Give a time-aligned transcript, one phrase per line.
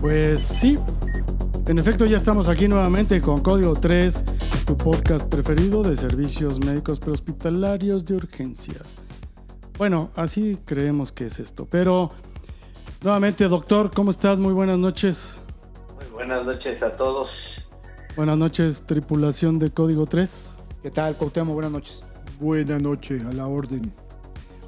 [0.00, 0.78] Pues sí,
[1.66, 4.24] en efecto ya estamos aquí nuevamente con Código 3,
[4.66, 8.96] tu podcast preferido de servicios médicos prehospitalarios de urgencias.
[9.76, 12.10] Bueno, así creemos que es esto, pero
[13.02, 14.38] nuevamente doctor, ¿cómo estás?
[14.40, 15.38] Muy buenas noches.
[16.02, 17.28] Muy buenas noches a todos.
[18.16, 20.56] Buenas noches, tripulación de Código 3.
[20.82, 21.54] ¿Qué tal, Cuauhtémoc?
[21.54, 22.02] Buenas noches.
[22.40, 23.92] Buenas noches, a la orden.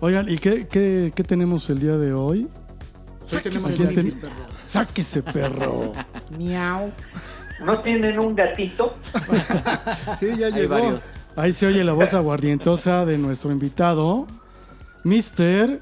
[0.01, 2.49] Oigan, ¿y qué, qué, qué tenemos el día de hoy?
[3.33, 4.35] Hoy tenemos ¿A quién Sáquese, ten- perro.
[4.77, 5.93] Sáquese, perro.
[6.39, 6.91] Miau.
[7.63, 8.95] ¿No tienen un gatito?
[10.19, 10.75] Sí, ya Hay llegó.
[10.75, 11.13] varios.
[11.37, 14.27] Ahí se oye la voz aguardientosa de nuestro invitado,
[15.05, 15.79] Mr.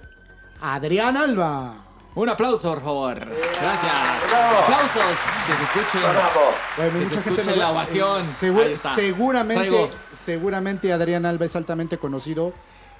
[0.60, 1.84] Adrián Alba.
[2.16, 3.14] Un aplauso, por favor.
[3.16, 3.92] Gracias.
[4.28, 4.58] Bravo.
[4.58, 5.16] Aplausos.
[5.47, 6.00] Que se escuchen.
[6.02, 6.41] Bravo.
[6.77, 8.25] Bueno, Que mucha se gente escuche la va- ovación.
[8.25, 8.94] Segu- Ahí está.
[8.97, 9.91] seguramente, Traigo.
[10.12, 12.52] seguramente Adrián Alba es altamente conocido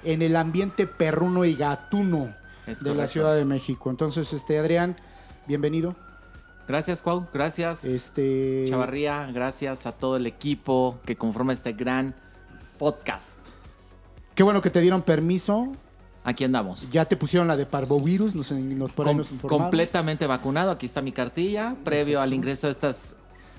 [0.05, 2.33] en el ambiente perruno y gatuno
[2.65, 3.11] Es de la correcto.
[3.11, 3.89] Ciudad de México.
[3.89, 4.95] Entonces, este Adrián,
[5.51, 5.95] bienvenido.
[6.67, 7.27] Gracias, Cuau.
[7.33, 7.83] Gracias.
[7.83, 12.15] Este Chavarría, gracias a todo el equipo que conforma este gran
[12.79, 13.37] podcast.
[14.33, 15.67] qué bueno que te dieron permiso.
[16.23, 16.89] Aquí andamos.
[16.91, 19.63] Ya te pusieron la de parvovirus, nos, nos por ahí Com- nos informaron.
[19.63, 20.71] completamente vacunado.
[20.71, 21.75] Aquí está mi cartilla.
[21.83, 23.15] Previo al ingreso a estas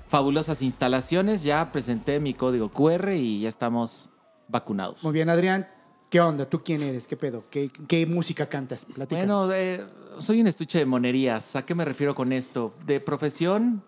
[0.07, 4.09] fabulosas instalaciones, ya presenté mi código QR y ya estamos
[4.47, 5.03] vacunados.
[5.03, 5.67] Muy bien, Adrián.
[6.13, 6.47] ¿Qué onda?
[6.47, 7.07] ¿Tú quién eres?
[7.07, 7.43] ¿Qué pedo?
[7.49, 8.85] ¿Qué, qué música cantas?
[8.85, 9.47] Platícanos.
[9.47, 9.83] Bueno, eh,
[10.19, 11.55] soy un estuche de monerías.
[11.55, 12.71] ¿A qué me refiero con esto?
[12.85, 13.81] De profesión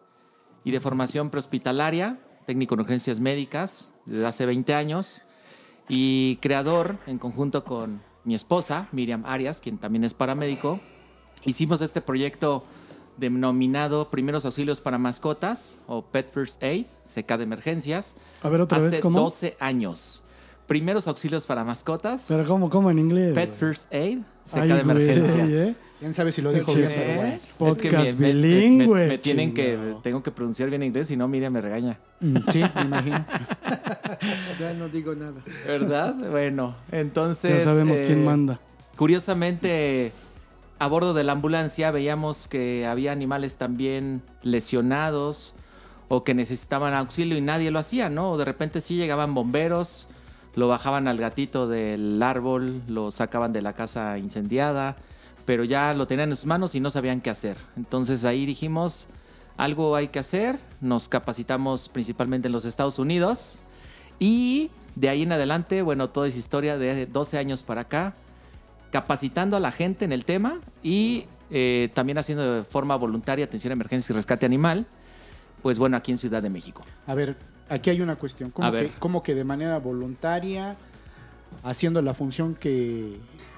[0.64, 5.22] y de formación prehospitalaria, técnico en urgencias médicas, desde hace 20 años,
[5.88, 10.80] y creador, en conjunto con mi esposa, Miriam Arias, quien también es paramédico,
[11.44, 12.64] hicimos este proyecto
[13.18, 18.80] denominado Primeros Auxilios para Mascotas, o Pet First Aid, CK de emergencias, A ver otra
[18.80, 19.22] hace vez, ¿cómo?
[19.22, 20.24] 12 años.
[20.68, 23.34] Primeros Auxilios para Mascotas, Pero ¿cómo, cómo en inglés?
[23.36, 25.52] Pet First Aid, CK Ay, de güey, emergencias.
[25.52, 25.76] ¿eh?
[26.00, 26.88] ¿Quién sabe si lo dijo bien?
[26.94, 27.30] Pero bueno.
[27.36, 27.40] ¿Eh?
[27.58, 31.16] Podcast Es que me- bilingüe, Me, me tienen que, tengo que pronunciar bien inglés, si
[31.18, 32.00] no Miriam me regaña.
[32.20, 33.26] Mm, Sí, me imagino.
[34.60, 35.42] Ya no digo nada.
[35.68, 36.16] ¿Verdad?
[36.32, 37.60] bueno, entonces.
[37.64, 38.60] Ya sabemos eh, quién manda.
[38.96, 40.12] Curiosamente,
[40.80, 45.54] a bordo de la ambulancia veíamos que había animales también lesionados
[46.08, 48.32] o que necesitaban auxilio y nadie lo hacía, ¿no?
[48.32, 50.08] O de repente sí llegaban bomberos,
[50.56, 54.96] lo bajaban al gatito del árbol, lo sacaban de la casa incendiada,
[55.46, 57.58] pero ya lo tenían en sus manos y no sabían qué hacer.
[57.76, 59.08] Entonces ahí dijimos,
[59.58, 63.60] algo hay que hacer, nos capacitamos principalmente en los Estados Unidos
[64.18, 68.16] y de ahí en adelante, bueno, toda es historia de 12 años para acá,
[68.92, 73.72] capacitando a la gente en el tema y eh, también haciendo de forma voluntaria atención
[73.72, 74.88] a emergencia y rescate animal,
[75.62, 76.84] pues bueno, aquí en Ciudad de México.
[77.08, 77.36] A ver,
[77.70, 78.52] aquí hay una cuestión.
[78.52, 78.92] ¿Cómo, A que, ver.
[79.00, 80.76] cómo que de manera voluntaria,
[81.64, 83.18] haciendo la función que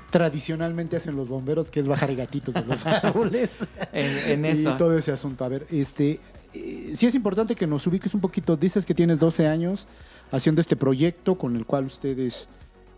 [0.10, 3.50] tradicionalmente hacen los bomberos, que es bajar gatitos de los árboles?
[3.92, 4.76] En, en y eso.
[4.78, 5.44] todo ese asunto.
[5.46, 6.20] A ver, este,
[6.54, 8.56] eh, sí es importante que nos ubiques un poquito.
[8.58, 9.88] Dices que tienes 12 años
[10.32, 12.48] haciendo este proyecto con el cual ustedes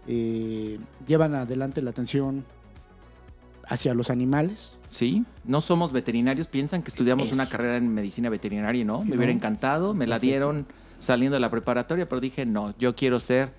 [0.08, 2.46] eh, llevan adelante la atención
[3.68, 4.74] hacia los animales.
[4.90, 7.36] Sí, no somos veterinarios, piensan que estudiamos Eso.
[7.36, 9.16] una carrera en medicina veterinaria y no, me No.
[9.18, 10.66] hubiera encantado, me la dieron
[11.00, 13.50] saliendo de la preparatoria, pero dije, no, yo quiero ser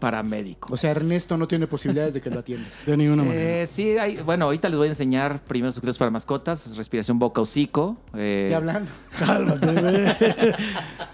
[0.00, 0.72] paramédico.
[0.72, 2.82] O sea, Ernesto no tiene posibilidades de que lo atiendas.
[2.86, 3.62] De ninguna manera.
[3.62, 7.40] Eh, sí, hay, bueno, ahorita les voy a enseñar primeros auxilios para mascotas, respiración boca
[7.42, 7.96] hocico.
[8.14, 8.86] eh, ¿Qué hablan?
[9.18, 10.16] Cálmate.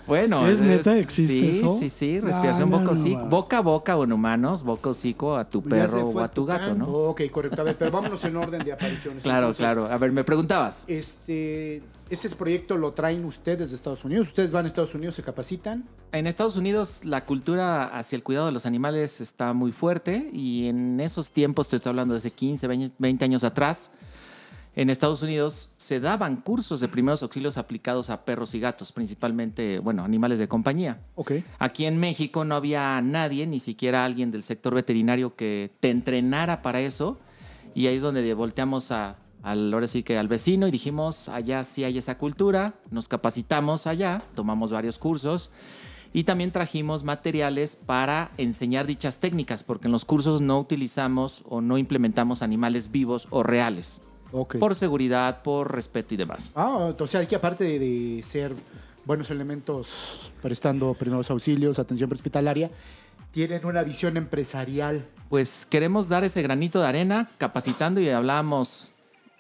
[0.07, 0.97] Bueno, ¿Es neta?
[0.97, 1.79] ¿Existe sí, eso?
[1.81, 3.21] Sí, sí, respiración No, no, boca no, hocico.
[3.23, 3.27] no.
[3.29, 6.43] boca a boca o en humanos, boca a hocico a tu perro o a tu
[6.43, 6.75] tu gato.
[6.77, 6.87] ¿no?
[6.87, 7.63] Ok, correcto.
[7.63, 9.25] A ver, pero vámonos en orden de apariciones.
[9.25, 9.87] Claro, Entonces, claro.
[9.91, 10.85] A ver, me preguntabas.
[10.87, 14.29] Este, este proyecto lo traen ustedes de Estados Unidos.
[14.29, 15.85] Ustedes van a Estados Unidos, se capacitan.
[16.17, 20.67] En Estados Unidos la cultura hacia el cuidado de los animales está muy fuerte y
[20.67, 22.67] en esos tiempos, te estoy hablando de hace 15,
[22.97, 23.91] 20 años atrás,
[24.75, 29.79] en Estados Unidos se daban cursos de primeros auxilios aplicados a perros y gatos, principalmente,
[29.79, 31.03] bueno, animales de compañía.
[31.17, 31.33] Ok.
[31.59, 36.63] Aquí en México no había nadie, ni siquiera alguien del sector veterinario que te entrenara
[36.63, 37.19] para eso.
[37.75, 41.63] Y ahí es donde volteamos a, al, ahora sí que al vecino y dijimos, allá
[41.63, 45.51] sí hay esa cultura, nos capacitamos allá, tomamos varios cursos
[46.17, 51.61] Y también trajimos materiales para enseñar dichas técnicas, porque en los cursos no utilizamos o
[51.61, 54.01] no implementamos animales vivos o reales.
[54.33, 54.57] Ok.
[54.57, 56.55] Por seguridad, por respeto y demás.
[56.57, 58.55] Ah, o sea, que aparte de, de ser
[59.05, 62.71] buenos elementos prestando primeros auxilios, atención hospitalaria,
[63.31, 65.05] tienen una visión empresarial.
[65.29, 68.95] Pues queremos dar ese granito de arena capacitando y hablamos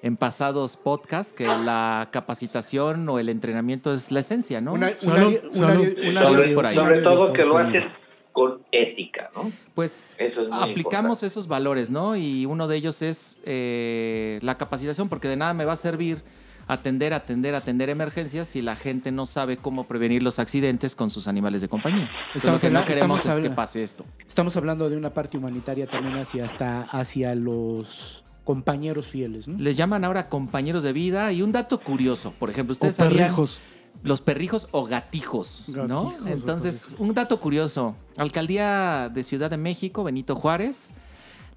[0.06, 4.72] en pasados podcasts que la capacitación o el entrenamiento es la esencia, ¿no?
[4.74, 6.76] Una- un Salud, de- por ahí.
[6.76, 7.84] Sobre todo que lo haces
[8.32, 9.50] con ética, ¿no?
[9.74, 10.74] Pues Eso es aplicamos
[11.22, 11.26] importante.
[11.26, 12.16] esos valores, ¿no?
[12.16, 16.22] Y uno de ellos es eh, la capacitación, porque de nada me va a servir
[16.68, 21.28] atender, atender, atender emergencias si la gente no sabe cómo prevenir los accidentes con sus
[21.28, 22.10] animales de compañía.
[22.34, 24.04] Estamos lo que no queremos es que pase esto.
[24.26, 29.58] Estamos hablando de una parte humanitaria también hacia, hasta, hacia los compañeros fieles, ¿no?
[29.58, 33.25] Les llaman ahora compañeros de vida y un dato curioso, por ejemplo, O ustedes sabían
[33.25, 33.60] perrijos.
[34.04, 36.04] los perrijos o gatijos, ¿no?
[36.04, 40.93] Gatijos o Entonces, un dato curioso, Alcaldía de Ciudad de México, Benito Juárez,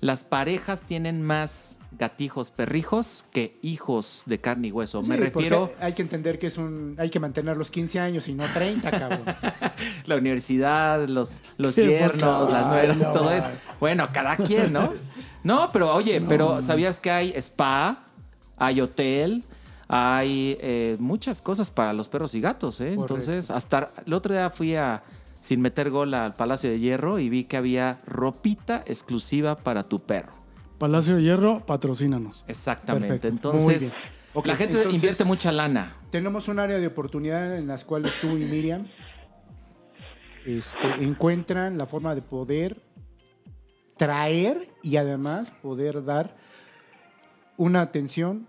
[0.02, 5.04] las parejas tienen más gatijos, perrijos que hijos de carne y hueso.
[5.04, 6.96] Me refiero Hay que entender que es un.
[6.98, 9.22] Hay que mantener los 15 años y no 30, cabrón.
[10.06, 13.48] la universidad, los, los Sí, yernos, las nueras, no, todo eso.
[13.80, 14.92] Bueno, cada quien, ¿no?
[15.44, 18.06] No, pero oye, pero ¿sabías que hay spa,
[18.58, 19.44] hay hotel,
[19.88, 22.96] hay eh, muchas cosas para los perros y gatos, ¿eh?
[22.96, 23.16] Correcto.
[23.16, 25.04] Entonces, hasta el otro día fui a,
[25.40, 30.00] sin meter gol al Palacio de Hierro y vi que había ropita exclusiva para tu
[30.00, 30.34] perro.
[30.78, 32.46] Palacio de Hierro, patrocínanos.
[32.48, 33.08] Exactamente.
[33.08, 33.28] Perfecto.
[33.28, 33.96] Entonces,
[34.34, 35.96] la gente entonces- invierte mucha lana.
[36.12, 38.88] Tenemos un área de oportunidad en las cuales tú y Miriam
[40.46, 42.82] este, encuentran la forma de poder
[44.00, 46.36] traer y además poder dar
[47.58, 48.48] una atención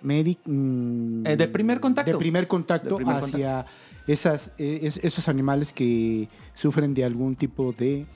[0.00, 2.12] médica Eh, de primer contacto.
[2.12, 3.66] de primer contacto De primer hacia
[4.06, 8.06] Esas, eh, es- esos animales que sufren de algún tipo de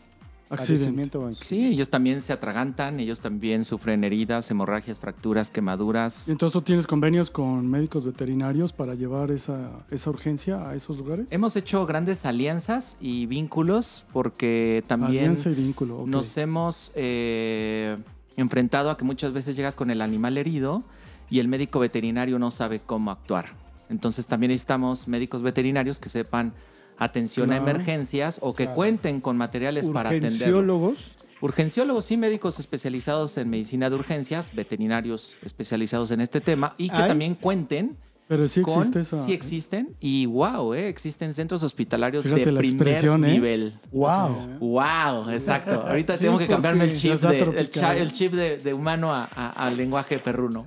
[0.49, 1.19] Accidente.
[1.41, 6.29] Sí, ellos también se atragantan, ellos también sufren heridas, hemorragias, fracturas, quemaduras.
[6.29, 10.99] Y entonces tú tienes convenios con médicos veterinarios para llevar esa, esa urgencia a esos
[10.99, 11.33] lugares.
[11.33, 16.03] Hemos hecho grandes alianzas y vínculos porque también Alianza y vínculo.
[16.03, 16.07] ok.
[16.07, 17.97] nos hemos eh,
[18.37, 20.85] enfrentado a que muchas veces llegas con el animal herido
[21.29, 23.47] y el médico veterinario no sabe cómo actuar.
[23.89, 26.55] Entonces también necesitamos médicos veterinarios que sepan
[26.99, 30.33] atención a emergencias o que cuenten con materiales para atender.
[30.33, 31.13] Urgenciólogos.
[31.43, 36.97] Urgenciólogos, sí, médicos especializados en medicina de urgencias, veterinarios especializados en este tema y que
[36.97, 38.79] también cuenten Pero sí con...
[38.79, 39.23] existe esa.
[39.25, 43.19] Sí existen y wow, eh, existen centros hospitalarios Fíjate de primer ¿eh?
[43.19, 43.79] nivel.
[43.93, 44.59] ¡Wow!
[44.61, 45.85] Wow, exacto.
[45.87, 47.71] Ahorita Sí, tengo que cambiarme el chip, de, el, tropical.
[47.71, 50.67] cha- el chip de, de humano a- a- al lenguaje perruno.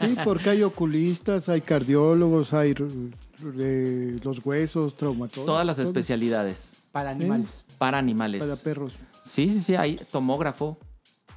[0.00, 2.74] Sí, porque hay oculistas, hay cardiólogos, hay
[3.42, 5.46] los huesos, traumatólogos.
[5.46, 7.64] Todas las especialidades Para animales.
[7.78, 8.40] para animales.
[8.40, 8.94] Para perros.
[9.22, 10.78] Sí, sí, sí, hay tomógrafo,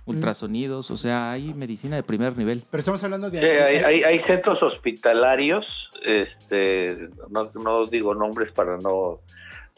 [0.05, 2.63] ultrasonidos, o sea, hay medicina de primer nivel.
[2.69, 3.39] Pero estamos hablando de...
[3.39, 5.65] Sí, hay, hay, hay centros hospitalarios,
[6.05, 9.21] este, no, no digo nombres para no,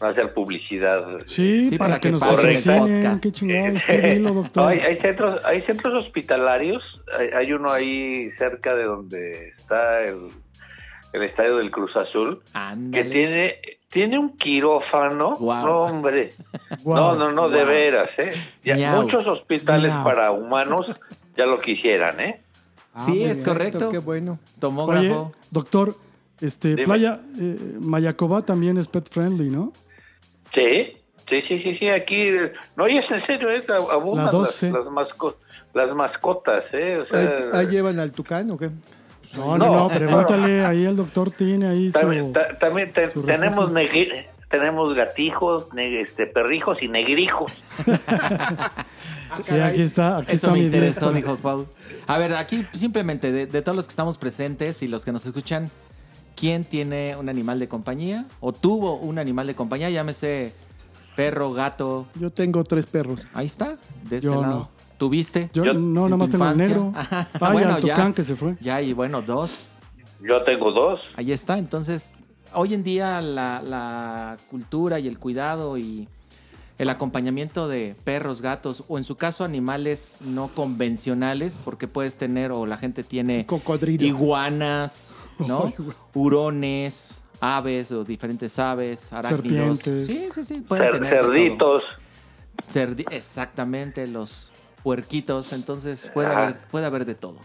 [0.01, 1.06] no hacer publicidad.
[1.25, 3.19] Sí, Sí, para, para que, que nos patrocinen.
[3.22, 3.81] Qué chingados.
[3.88, 4.69] Qué doctor.
[4.69, 6.83] hay, hay centros, hay centros hospitalarios,
[7.18, 10.30] hay, hay uno ahí cerca de donde está el,
[11.16, 12.42] el estadio del Cruz Azul,
[12.92, 13.56] que tiene,
[13.90, 16.34] tiene un quirófano, no hombre,
[16.86, 18.32] no, no, no, de veras, ¿eh?
[18.64, 19.04] Ya Miau.
[19.04, 20.04] muchos hospitales Miau.
[20.04, 20.94] para humanos
[21.38, 22.42] ya lo quisieran, ¿eh?
[22.94, 23.46] Ah, Sí, es bien.
[23.46, 23.89] correcto.
[23.89, 24.34] Qué bueno.
[24.34, 25.32] Oye, Tomógrafo.
[25.51, 25.96] doctor,
[26.42, 26.84] este, Dime.
[26.84, 29.72] Playa eh, Mayacoba también es pet friendly, ¿no?
[30.54, 30.98] Sí,
[31.30, 34.62] sí, sí, sí, sí, aquí, eh, no, y es en serio, es, abundan La las,
[34.62, 34.72] 12.
[34.72, 35.36] las, masco-
[35.74, 37.00] las mascotas, ¿eh?
[37.00, 38.70] O sea, Ahí, ahí llevan al tucán o qué?
[39.38, 39.88] No, no, No.
[39.88, 42.32] pregúntale, ahí el doctor tiene ahí también, su...
[42.34, 47.51] ta- también te- su tenemos, negri- tenemos gatijos, este, perrijos y negrijos.
[49.42, 51.34] Sí, aquí está, aquí Eso está me mi interesó, diestra.
[51.34, 51.65] dijo Pau.
[52.08, 55.25] A ver, aquí simplemente, de, de todos los que estamos presentes y los que nos
[55.25, 55.72] escuchan,
[56.38, 58.25] ¿quién tiene un animal de compañía?
[58.39, 59.89] ¿O tuvo un animal de compañía?
[59.89, 60.54] Llámese
[61.18, 62.08] perro, gato.
[62.15, 63.25] Yo tengo tres perros.
[63.34, 64.54] Ahí está, de este Yo lado.
[64.54, 64.70] no.
[64.98, 65.50] ¿Tuviste?
[65.54, 66.94] Yo, Yo- no, nomás tengo el negro.
[67.40, 67.94] Bueno, el ya.
[67.94, 68.56] tucán que se fue.
[68.62, 69.68] Ya, y bueno, dos.
[70.22, 71.02] Yo tengo dos.
[71.16, 71.58] Ahí está.
[71.58, 72.12] Entonces,
[72.54, 76.08] hoy en día la, la cultura y el cuidado y
[76.78, 82.52] el acompañamiento de perros, gatos o en su caso animales no convencionales, porque puedes tener
[82.52, 84.06] o la gente tiene Cocodrilo.
[84.06, 85.72] iguanas, ¿no?
[86.14, 89.80] Hurones, aves o diferentes aves, arácnidos.
[89.80, 90.06] Serpientes.
[90.08, 90.62] Sí, sí, sí.
[90.68, 91.84] Pueden Cer- tener cerditos.
[92.70, 94.52] Cerdi- exactamente, los
[94.86, 95.51] puerquitos.
[95.51, 96.44] Entonces puede Ajá.
[96.44, 97.38] haber, puede haber de todo.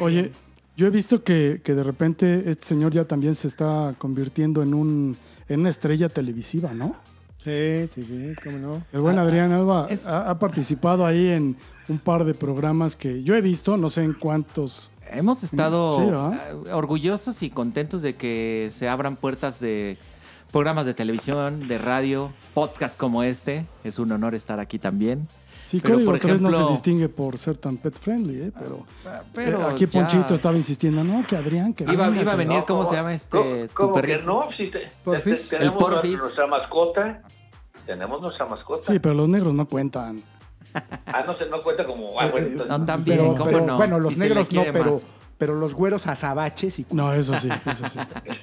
[0.00, 0.32] Oye,
[0.74, 4.72] Yo he visto que, que de repente este señor ya también se está convirtiendo en,
[4.72, 6.96] un, en una estrella televisiva, ¿no?
[7.36, 8.82] Sí, sí, sí, cómo no.
[8.92, 11.56] El buen Adrián Alba es- ha, ha participado ahí en
[11.88, 14.90] un par de programas que yo he visto, no sé en cuántos.
[15.10, 16.40] Hemos estado Sí, ¿ah?
[16.72, 19.98] orgullosos y contentos de que se abran puertas de
[20.52, 23.66] programas de televisión, de radio, podcast como este.
[23.84, 25.28] Es un honor estar aquí también.
[25.72, 28.52] Sí, Pero, Código por 3 no se distingue por ser tan pet friendly, ¿eh?
[28.58, 28.84] pero,
[29.32, 32.58] Pero eh, aquí ya- Ponchito estaba insistiendo, no, que Adrián, que Iba, iba a venir,
[32.58, 33.68] No, ¿cómo ¿cómo- se llama este?
[33.68, 34.26] tu ¿Cómo que perrito?
[34.26, 34.48] no?
[34.54, 35.48] Si te- Porfis.
[35.48, 36.18] te- tenemos El Porfis.
[36.18, 37.22] nuestra mascota.
[37.86, 38.92] Tenemos nuestra mascota.
[38.92, 40.22] Sí, pero los negros no cuentan.
[41.06, 42.20] Ah, no, se, no cuenta como...
[42.20, 43.76] Ah, bueno, entonces- No, también, Pero, ¿cómo pero, no?
[43.78, 45.10] bueno, los negros no, pero, más.
[45.42, 47.98] Pero los güeros azabaches y No, eso sí, eso sí.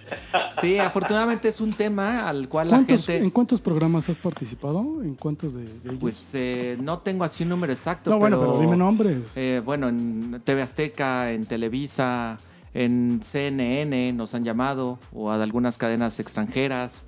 [0.59, 3.23] Sí, afortunadamente es un tema al cual la ¿Cuántos- gente...
[3.23, 5.01] ¿En cuántos programas has participado?
[5.01, 5.95] ¿En cuántos de, de ellos?
[6.01, 8.09] Pues eh, no tengo así un número exacto.
[8.09, 9.37] no, bueno, pero dime nombres.
[9.37, 12.37] Eh, bueno, en TV Azteca, en Televisa,
[12.73, 17.05] en CNN nos han llamado, o a algunas cadenas extranjeras.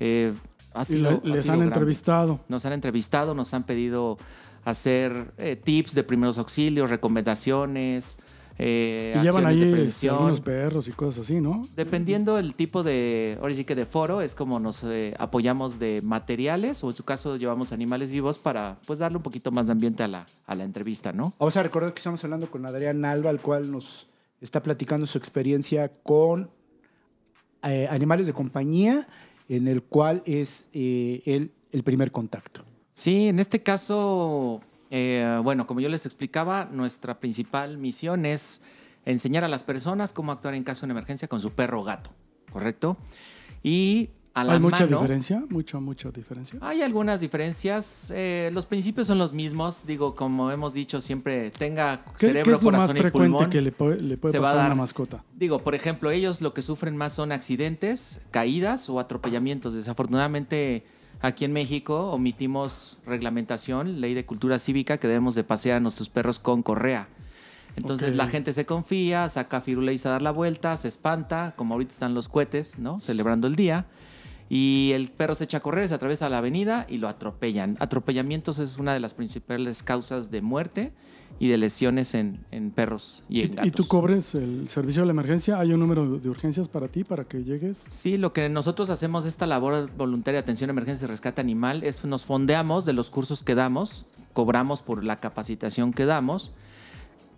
[0.00, 0.32] Eh,
[0.72, 1.64] ha y sido- le- ha les sido han grande.
[1.74, 2.40] entrevistado.
[2.48, 4.16] Nos han entrevistado, nos han pedido
[4.64, 8.16] hacer eh, tips de primeros auxilios, recomendaciones,
[8.58, 11.66] eh, Y llevan ahí de este, algunos perros y cosas así, ¿no?
[11.74, 16.02] Dependiendo el tipo de, ahora sí que de foro, es como nos eh, apoyamos de
[16.02, 19.72] materiales o en su caso llevamos animales vivos para pues darle un poquito más de
[19.72, 21.34] ambiente a la, a la entrevista, ¿no?
[21.38, 24.06] Vamos a recordar que estamos hablando con Adrián Alba, el cual nos
[24.40, 26.50] está platicando su experiencia con
[27.62, 29.08] eh, animales de compañía,
[29.48, 32.62] en el cual es eh, él el primer contacto.
[32.92, 38.62] Sí, en este caso, eh, bueno, como yo les explicaba, nuestra principal misión es
[39.04, 41.84] enseñar a las personas cómo actuar en caso de una emergencia con su perro o
[41.84, 42.10] gato,
[42.52, 42.96] ¿correcto?
[43.62, 46.58] Y a la Hay mucha mano- diferencia, mucha, mucha diferencia.
[46.60, 48.10] Hay algunas diferencias.
[48.14, 49.86] eh, los principios son los mismos.
[49.86, 53.30] Digo, como hemos dicho, siempre tenga ¿Qué, cerebro, qué es lo corazón más y frecuente
[53.36, 53.50] pulmón.
[53.50, 55.24] que le, puede- le puede se va a pasar a una mascota?
[55.36, 59.72] Digo, por ejemplo, ellos lo que sufren más son accidentes, caídas o atropellamientos.
[59.74, 60.84] Desafortunadamente,
[61.24, 66.10] aquí en México omitimos reglamentación, ley de cultura cívica, que debemos de pasear a nuestros
[66.10, 67.08] perros con correa.
[67.76, 71.92] Entonces la gente se confía, saca firuleis a dar la vuelta, se espanta, como ahorita
[71.92, 73.00] están los cohetes, ¿no?
[73.00, 73.86] Celebrando el día.
[74.50, 77.76] Y el perro se echa a correr, se atraviesa la avenida y lo atropellan.
[77.80, 80.92] Atropellamientos es una de las principales causas de muerte
[81.38, 83.72] y de lesiones en, en perros y ¿Y, en y gatos.
[83.72, 85.58] tú cobres el servicio de la emergencia?
[85.58, 87.76] ¿Hay un número de urgencias para ti, para que llegues?
[87.90, 92.04] Sí, lo que nosotros hacemos esta labor voluntaria de atención emergencia y rescate animal es
[92.04, 96.52] nos fondeamos de los cursos que damos, cobramos por la capacitación que damos,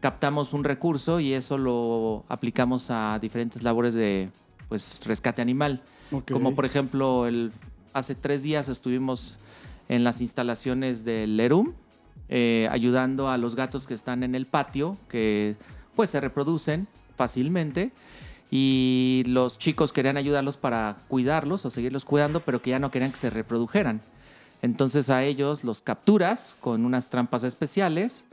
[0.01, 4.29] captamos un recurso y eso lo aplicamos a diferentes labores de
[4.69, 5.83] pues rescate animal.
[6.13, 6.33] Ok.
[6.33, 7.53] Como por ejemplo, el,
[7.93, 9.39] hace tres días estuvimos
[9.89, 11.73] en las instalaciones del LERUM,
[12.29, 15.57] eh, ayudando a los gatos que están en el patio, que
[15.95, 17.93] pues se reproducen fácilmente.
[18.51, 23.11] Y los chicos querían ayudarlos para cuidarlos o seguirlos cuidando, pero que ya no querían
[23.11, 24.01] que se reprodujeran.
[24.63, 28.25] Entonces a ellos los capturas con unas trampas especiales,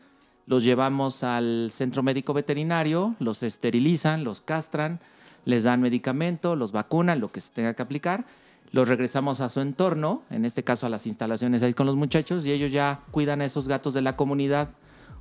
[0.45, 4.99] los llevamos al centro médico veterinario, los esterilizan, los castran,
[5.45, 8.25] les dan medicamento, los vacunan, lo que se tenga que aplicar,
[8.73, 12.45] los regresamos a su entorno, en este caso a las instalaciones ahí con los muchachos,
[12.45, 14.71] y ellos ya cuidan a esos gatos de la comunidad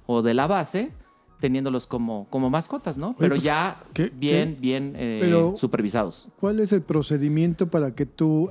[0.06, 0.90] o de la base,
[1.38, 3.14] teniéndolos como, como mascotas, ¿no?
[3.18, 6.28] Pero pues, ya ¿qué- bien, bien eh, Pero- supervisados.
[6.40, 8.50] ¿Cuál es el procedimiento para que tú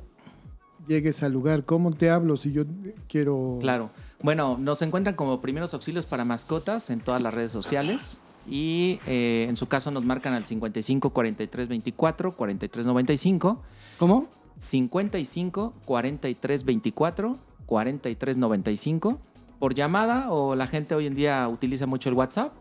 [0.87, 1.65] llegues al lugar?
[1.65, 2.63] ¿Cómo te hablo si yo
[3.07, 3.57] quiero...
[3.59, 3.89] Claro.
[4.21, 8.19] Bueno, nos encuentran como primeros auxilios para mascotas en todas las redes sociales.
[8.47, 13.61] Y eh, en su caso nos marcan al 55 43 24 43 95.
[13.97, 14.27] ¿Cómo?
[14.57, 19.19] 55 43 24 43 95
[19.59, 22.51] por llamada o la gente hoy en día utiliza mucho el WhatsApp.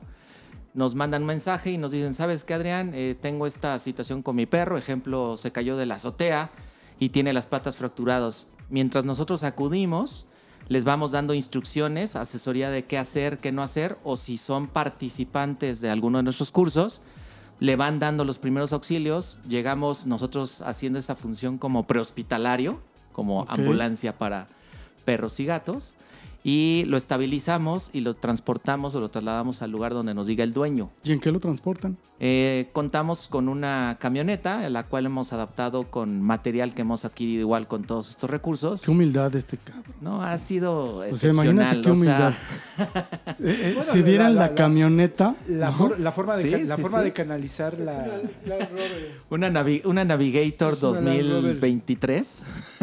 [0.75, 2.93] Nos mandan un mensaje y nos dicen, ¿sabes qué, Adrián?
[2.95, 4.77] Eh, tengo esta situación con mi perro.
[4.77, 6.51] Ejemplo, se cayó de la azotea
[6.99, 8.49] y tiene las patas fracturadas.
[8.69, 10.27] Mientras nosotros acudimos,
[10.69, 15.81] les vamos dando instrucciones, asesoría de qué hacer, qué no hacer, o si son participantes
[15.81, 17.03] de alguno de nuestros cursos,
[17.61, 19.39] le van dando los primeros auxilios.
[19.47, 22.81] Llegamos nosotros haciendo esa función como prehospitalario,
[23.13, 24.47] como ambulancia para
[25.05, 25.95] perros y gatos,
[26.43, 30.53] y lo estabilizamos y lo transportamos o lo trasladamos al lugar donde nos diga el
[30.53, 30.91] dueño.
[31.05, 31.97] ¿Y en qué lo transportan?
[32.23, 37.41] Eh, contamos con una camioneta, en la cual hemos adaptado con material que hemos adquirido
[37.41, 38.83] igual con todos estos recursos.
[38.83, 39.95] Qué humildad este cabrón.
[40.01, 41.81] No, ha sido O sea, imagínate excepcional.
[41.83, 42.35] qué o sea, humildad.
[43.43, 46.51] Eh, eh, Bueno, si vieran la, la- la- camioneta, La, for- la forma, de, Sí,
[46.51, 47.05] ca- la sí, forma sí.
[47.05, 48.07] de canalizar la...
[49.31, 51.25] Una, navi- una Navigator Es una Rover.
[51.31, 52.43] 2023.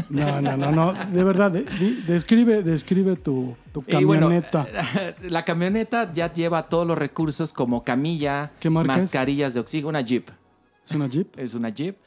[0.10, 1.64] no, no, no, no, de verdad, de-
[2.08, 4.66] describe, describe tu, tu Y bueno, camioneta.
[5.24, 9.04] la camioneta ya lleva todos los recursos como camilla, ¿Qué marca es?
[9.04, 10.30] mascarillas de oxígeno, una Jeep.
[10.84, 11.28] ¿Es una Jeep?
[11.40, 11.98] Es una Jeep.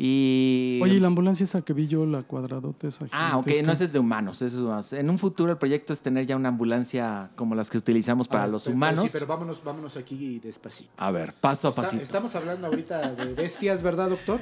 [0.00, 0.78] Y...
[0.80, 3.82] Oye, ¿y la ambulancia esa que vi yo, la cuadradota esa Ah, ok, no ese
[3.82, 4.42] es de humanos.
[4.42, 4.92] eso es.
[4.92, 8.44] En un futuro el proyecto es tener ya una ambulancia como las que utilizamos para
[8.44, 9.04] Ah, los pero- humanos.
[9.06, 10.90] Sí, pero vámonos, vámonos aquí despacito.
[10.98, 12.02] A ver, paso a Está- pasito.
[12.04, 14.40] estamos hablando ahorita de bestias, ¿verdad, doctor?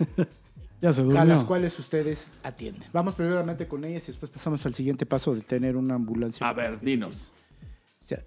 [0.86, 2.88] Ya se A las cuales ustedes atienden.
[2.92, 6.48] Vamos primeramente con ellas y después pasamos al siguiente paso de tener una ambulancia.
[6.48, 7.32] A ver, dinos.
[8.04, 8.22] O sea,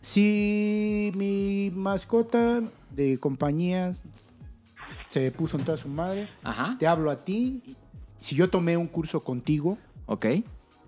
[0.00, 4.02] si mi mascota de compañías
[5.08, 6.76] se puso en toda su madre, Ajá.
[6.78, 7.76] te hablo a ti.
[8.18, 10.26] Si yo tomé un curso contigo, Ok,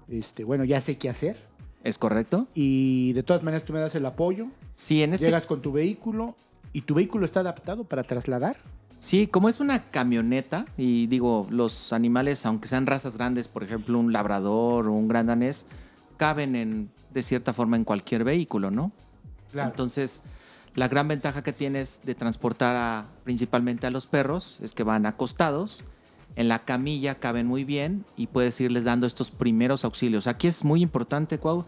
[0.08, 1.36] este, bueno, ya sé qué hacer.
[1.84, 2.48] ¿es correcto?
[2.54, 4.48] Y de todas maneras tú me das el apoyo.
[4.74, 6.34] Sí, en este Llegas con tu vehículo
[6.72, 8.56] y tu vehículo está adaptado para trasladar.
[9.02, 13.98] Sí, como es una camioneta, y digo, los animales, aunque sean razas grandes, por ejemplo,
[13.98, 15.66] un labrador o un gran danés,
[16.16, 18.92] caben en, de cierta forma en cualquier vehículo, ¿no?
[19.70, 20.22] Entonces,
[20.76, 25.04] la gran ventaja que tienes de transportar a- principalmente a los perros es que van
[25.04, 25.82] acostados,
[26.36, 30.28] en la camilla caben muy bien y puedes irles dando estos primeros auxilios.
[30.28, 31.64] Aquí es muy importante, Cuau,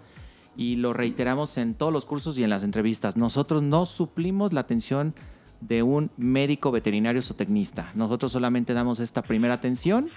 [0.57, 3.17] y lo reiteramos en todos los cursos y en las entrevistas.
[3.17, 5.14] Nosotros no suplimos la atención
[5.61, 7.93] de un médico veterinario zootecnista.
[7.95, 10.11] Nosotros solamente damos esta primera atención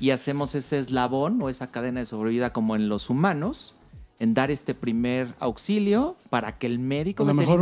[0.00, 3.74] y hacemos ese eslabón o esa cadena de sobrevida como en los humanos,
[4.20, 7.60] en dar este primer auxilio para que el médico A lo mejor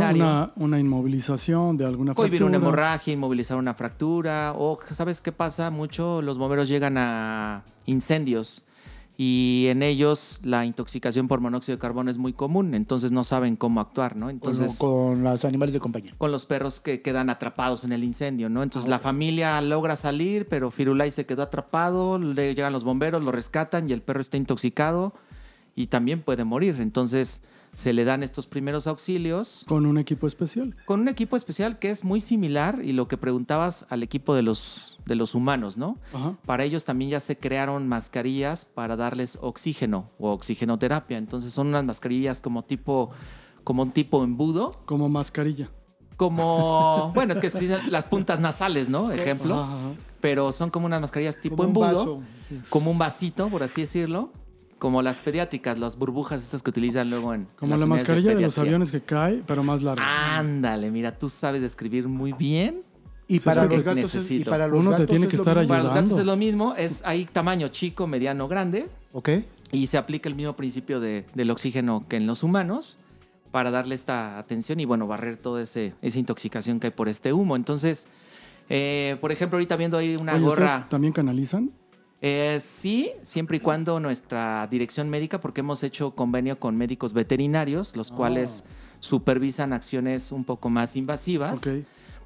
[0.55, 2.57] una inmovilización de alguna cohibir fractura.
[2.57, 5.69] una hemorragia, inmovilizar una fractura o ¿sabes qué pasa?
[5.69, 8.63] Mucho los bomberos llegan a incendios
[9.19, 13.55] y en ellos la intoxicación por monóxido de carbono es muy común, entonces no saben
[13.55, 14.29] cómo actuar, ¿no?
[14.29, 16.13] Entonces con, con los animales de compañía.
[16.19, 18.61] con los perros que quedan atrapados en el incendio, ¿no?
[18.61, 23.31] Entonces la familia logra salir, pero Firulai se quedó atrapado, le llegan los bomberos, lo
[23.31, 25.13] rescatan y el perro está intoxicado
[25.75, 26.75] y también puede morir.
[26.79, 27.41] Entonces
[27.77, 30.75] se le dan estos primeros auxilios Con un equipo especial.
[30.87, 34.41] con un equipo especial que es muy similar y lo que preguntabas al equipo de
[34.41, 35.99] los, de los humanos, ¿no?
[36.11, 36.33] Ajá.
[36.47, 41.19] Para ellos también ya se crearon mascarillas para darles oxígeno o oxigenoterapia.
[41.19, 43.11] Entonces son unas mascarillas como tipo,
[43.63, 45.69] como un tipo embudo, Como mascarilla.
[46.15, 49.11] como, bueno, es que existen las puntas nasales, ¿no?
[49.11, 49.53] Ejemplo.
[49.61, 49.91] Ajá, ajá.
[50.19, 52.23] Pero son como unas mascarillas tipo Como un embudo, vaso,
[52.71, 54.31] como un vasito, por así decirlo.
[54.79, 57.47] Como las pediátricas, las burbujas estas que utilizan luego en.
[57.55, 60.37] Como las la mascarilla de, los aviones que cae, pero más larga.
[60.37, 62.83] Ándale, mira, tú sabes describir muy bien.
[63.27, 65.31] Y para es que los gatos es, y para los Uno te gatos tiene es
[65.31, 65.67] que lo estar mismo.
[65.69, 66.09] Para los Ayudando.
[66.11, 69.29] gatos es lo mismo, es hay tamaño chico, mediano, grande ¿Ok?
[69.73, 72.99] y se aplica el mismo principio de- del oxígeno que en los humanos
[73.51, 77.33] para darle esta atención y bueno, barrer toda ese, esa intoxicación que hay por este
[77.33, 77.55] humo.
[77.57, 78.07] Entonces,
[78.69, 81.71] eh, por ejemplo, ahorita viendo ahí una Oye, gorra, ¿ustedes también canalizan?
[82.21, 87.95] Eh, sí, siempre y cuando nuestra dirección médica, porque hemos hecho convenio con médicos veterinarios,
[87.95, 88.63] los cuales
[88.99, 91.61] supervisan acciones un poco más invasivas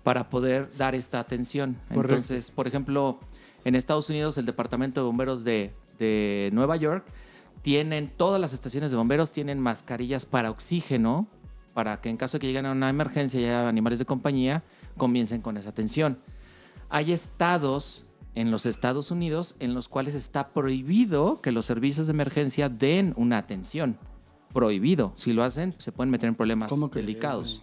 [0.03, 1.77] para poder dar esta atención.
[1.89, 2.15] Correcto.
[2.15, 3.19] Entonces, por ejemplo,
[3.65, 7.05] en Estados Unidos, el Departamento de Bomberos de, de Nueva York
[7.61, 11.27] tienen, todas las estaciones de bomberos tienen mascarillas para oxígeno,
[11.73, 14.63] para que en caso de que lleguen a una emergencia y haya animales de compañía,
[14.97, 16.19] comiencen con esa atención.
[16.89, 22.11] Hay estados en los Estados Unidos en los cuales está prohibido que los servicios de
[22.13, 23.97] emergencia den una atención.
[24.53, 25.13] Prohibido.
[25.15, 27.61] Si lo hacen, se pueden meter en problemas ¿Cómo crees, delicados.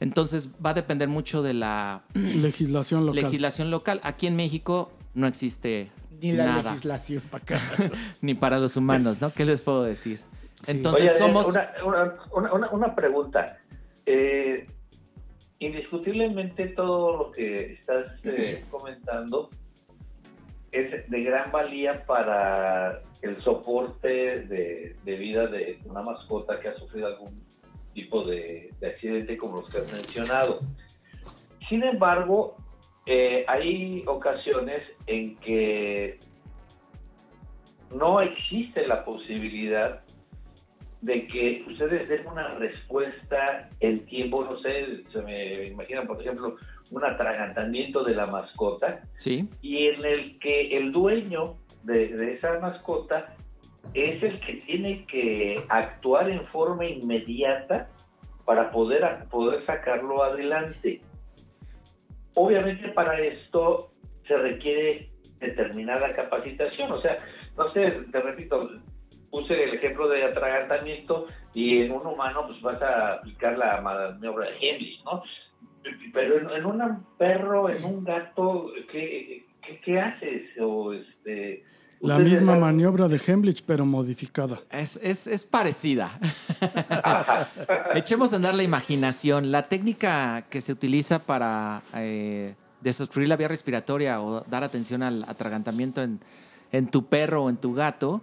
[0.00, 3.22] Entonces va a depender mucho de la Legislación local.
[3.24, 4.00] legislación local.
[4.04, 7.60] Aquí en México no existe Ni la nada, legislación para acá.
[8.22, 9.32] ni para los humanos, ¿no?
[9.32, 10.20] ¿Qué les puedo decir?
[10.66, 11.48] Entonces Oye, somos...
[11.84, 12.16] una-
[12.52, 13.58] una- una pregunta.
[14.06, 14.66] Eh,
[15.58, 19.50] indiscutiblemente todo lo que estás eh, comentando
[20.72, 26.74] es de gran valía para el soporte de, de vida de una mascota que ha
[26.74, 27.42] sufrido algún
[27.92, 30.60] tipo de, de accidente como los que has mencionado.
[31.68, 32.56] Sin embargo,
[33.06, 36.18] eh, hay ocasiones en que
[37.90, 40.02] no existe la posibilidad
[41.00, 46.56] de que ustedes den una respuesta en tiempo, no sé, se me imagina, por ejemplo,
[46.90, 52.58] un atragantamiento de la mascota Sí, y en el que el dueño de, de esa
[52.58, 53.34] mascota
[53.94, 57.88] es el que tiene que actuar en forma inmediata
[58.44, 61.00] para poder, poder sacarlo adelante.
[62.34, 63.92] Obviamente para esto
[64.26, 67.16] se requiere determinada capacitación, o sea,
[67.56, 68.60] no sé, te repito,
[69.30, 74.50] puse el ejemplo de atragantamiento y en un humano pues vas a aplicar la maniobra
[74.50, 75.22] de Heimlich, ¿no?
[76.12, 80.42] Pero en, en un perro, en un gato, ¿qué, qué, qué haces?
[80.60, 81.64] O este,
[82.00, 84.60] La misma maniobra de Hemlich, pero modificada.
[84.70, 86.18] Es, es, es parecida.
[87.94, 89.50] Echemos a andar la imaginación.
[89.50, 95.24] La técnica que se utiliza para eh, desobstruir la vía respiratoria o dar atención al
[95.26, 96.20] atragantamiento en,
[96.72, 98.22] en tu perro o en tu gato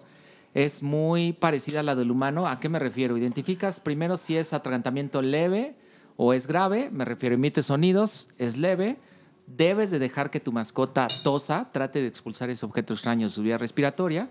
[0.53, 2.47] es muy parecida a la del humano.
[2.47, 3.17] ¿A qué me refiero?
[3.17, 5.75] Identificas primero si es atragantamiento leve
[6.15, 6.89] o es grave.
[6.91, 8.97] Me refiero, emite sonidos, es leve.
[9.45, 13.43] Debes de dejar que tu mascota tosa, trate de expulsar ese objeto extraño de su
[13.43, 14.29] vía respiratoria.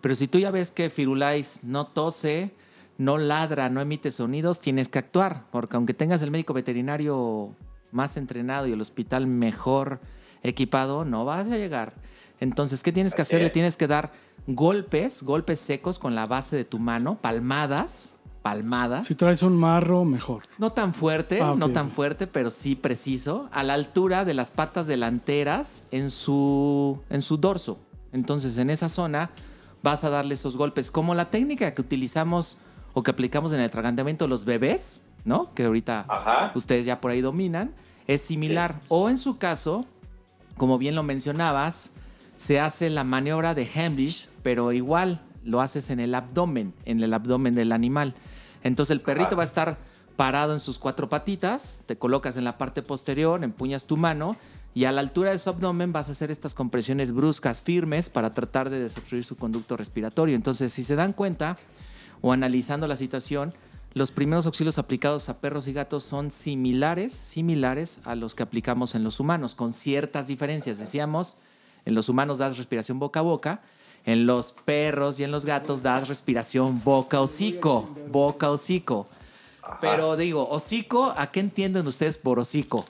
[0.00, 2.52] Pero si tú ya ves que Firulais no tose,
[2.98, 5.46] no ladra, no emite sonidos, tienes que actuar.
[5.50, 7.54] Porque aunque tengas el médico veterinario
[7.92, 10.00] más entrenado y el hospital mejor
[10.42, 11.94] equipado, no vas a llegar.
[12.40, 13.42] Entonces, ¿qué tienes que hacer?
[13.42, 14.12] Le tienes que dar
[14.46, 19.06] golpes, golpes secos con la base de tu mano, palmadas, palmadas.
[19.06, 20.44] Si traes un marro, mejor.
[20.58, 24.52] No tan fuerte, Ah, no tan fuerte, pero sí preciso, a la altura de las
[24.52, 27.78] patas delanteras en su, en su dorso.
[28.12, 29.30] Entonces, en esa zona
[29.82, 30.90] vas a darle esos golpes.
[30.90, 32.58] Como la técnica que utilizamos
[32.94, 35.52] o que aplicamos en el atragantamiento de los bebés, ¿no?
[35.54, 36.52] Que ahorita Ajá.
[36.54, 37.74] ustedes ya por ahí dominan,
[38.06, 38.76] es similar.
[38.88, 39.84] O en su caso,
[40.56, 41.90] como bien lo mencionabas,
[42.36, 47.14] se hace la maniobra de Heimlich, pero igual lo haces en el abdomen, en el
[47.14, 48.14] abdomen del animal.
[48.62, 49.78] Entonces el perrito va a estar
[50.16, 54.36] parado en sus cuatro patitas, te colocas en la parte posterior, empuñas tu mano
[54.74, 58.34] y a la altura de su abdomen vas a hacer estas compresiones bruscas, firmes, para
[58.34, 60.36] tratar de desobstruir su conducto respiratorio.
[60.36, 61.56] Entonces, si se dan cuenta
[62.20, 63.54] o analizando la situación,
[63.94, 68.94] los primeros auxilios aplicados a perros y gatos son similares, similares a los que aplicamos
[68.94, 70.76] en los humanos, con ciertas diferencias.
[70.76, 71.38] Decíamos,
[71.86, 73.60] en los humanos das respiración boca a boca,
[74.04, 79.08] en los perros y en los gatos das respiración boca a hocico, boca a hocico.
[79.80, 82.84] Pero digo, hocico, ¿a qué entienden ustedes por hocico?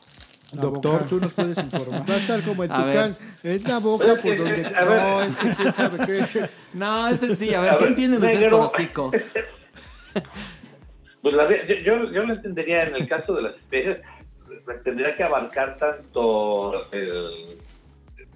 [0.52, 1.04] La Doctor, boca.
[1.09, 2.09] tú nos puedes informar.
[2.09, 3.14] Va a estar como el A ver.
[3.14, 3.16] tucán.
[3.42, 4.66] Es la boca por donde.
[4.66, 5.02] A ver.
[5.02, 6.50] No, es que quién sabe qué.
[6.74, 7.59] No, es sencillo.
[7.59, 8.59] A ver, A ¿qué ver, entienden ustedes negro.
[8.59, 9.11] por hocico?
[11.22, 13.98] Pues la yo, yo, yo lo entendería en el caso de las especies,
[14.85, 17.59] tendría que abarcar tanto el-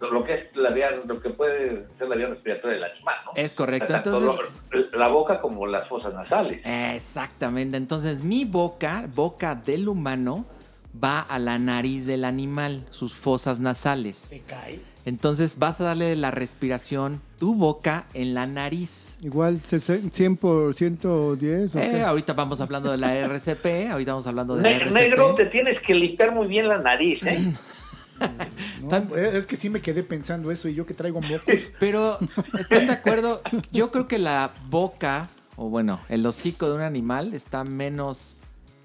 [0.00, 3.32] lo que es la vía, lo que puede ser la vía respiratoria del animal, ¿no?
[3.34, 3.92] Es correcto.
[3.92, 4.50] Tanto Entonces,
[4.92, 6.60] lo- la boca como las fosas nasales.
[6.64, 7.76] Exactamente.
[7.76, 10.46] Entonces, mi boca, boca del humano,
[11.02, 14.32] va a la nariz del animal, sus fosas nasales.
[15.06, 19.16] Entonces, vas a darle la respiración, tu boca, en la nariz.
[19.22, 21.74] Igual 100 por 110.
[21.74, 22.00] ¿o Eh, qué?
[22.02, 24.92] ahorita vamos hablando de la RCP, ahorita vamos hablando de la RCP.
[24.94, 27.38] negro, te tienes que limpiar muy bien la nariz, ¿eh?
[28.82, 31.60] No, eh, es que sí me quedé pensando eso y yo que traigo mocos.
[31.80, 32.18] Pero,
[32.58, 33.42] ¿están de acuerdo?
[33.72, 38.38] Yo creo que la boca, o bueno, el hocico de un animal está menos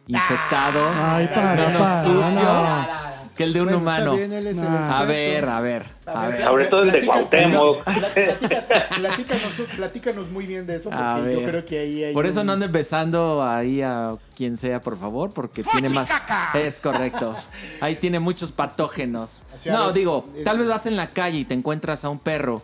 [0.08, 4.14] infectado, Ay, para, menos para, sucio que el de un Bueno, humano.
[4.14, 5.00] Está bien, él es el Nah.
[5.00, 6.44] A ver, a ver, a ver.
[6.44, 7.84] Sobre todo el de Cuauhtémoc.
[8.98, 11.50] Platícanos, platícanos muy bien de eso porque A yo ver.
[11.50, 14.98] creo que ahí hay Por eso un- no anden besando ahí a quien sea, por
[14.98, 16.10] favor, porque tiene más.
[16.54, 17.36] Es correcto.
[17.82, 19.44] Ahí tiene muchos patógenos.
[19.54, 22.10] O sea, no, digo, es- tal vez vas en la calle y te encuentras a
[22.10, 22.62] un perro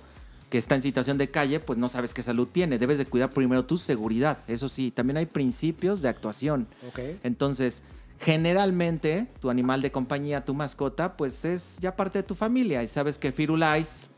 [0.49, 2.77] que está en situación de calle, pues no sabes qué salud tiene.
[2.77, 4.39] Debes de cuidar primero tu seguridad.
[4.47, 6.67] Eso sí, también hay principios de actuación.
[6.89, 6.99] Ok.
[7.23, 7.84] Entonces,
[8.21, 12.84] generalmente, tu animal de compañía, tu mascota, pues es ya parte de tu familia.
[12.84, 14.10] Y sabes que Firulais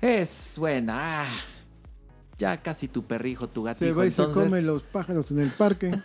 [0.00, 1.22] es buena.
[1.22, 1.26] ah,
[2.38, 3.84] ya casi tu perrijo, tu gatito.
[3.84, 5.92] Se va y se come los pájaros en el parque.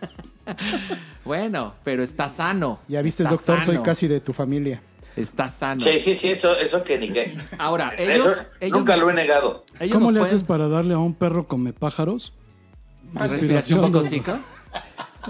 [1.25, 2.79] Bueno, pero está sano.
[2.87, 4.81] Ya viste, Está doctor, soy casi de tu familia.
[5.15, 5.83] Está sano.
[5.85, 7.35] Sí, sí, sí, eso, eso que ni qué.
[7.59, 9.65] Ahora, ellos, Eso ellos nunca nos- lo he negado.
[9.91, 12.33] ¿Cómo le pueden- haces para darle a un perro come pájaros?
[13.13, 13.81] respiración Respiración.
[13.81, 14.39] poco hocico?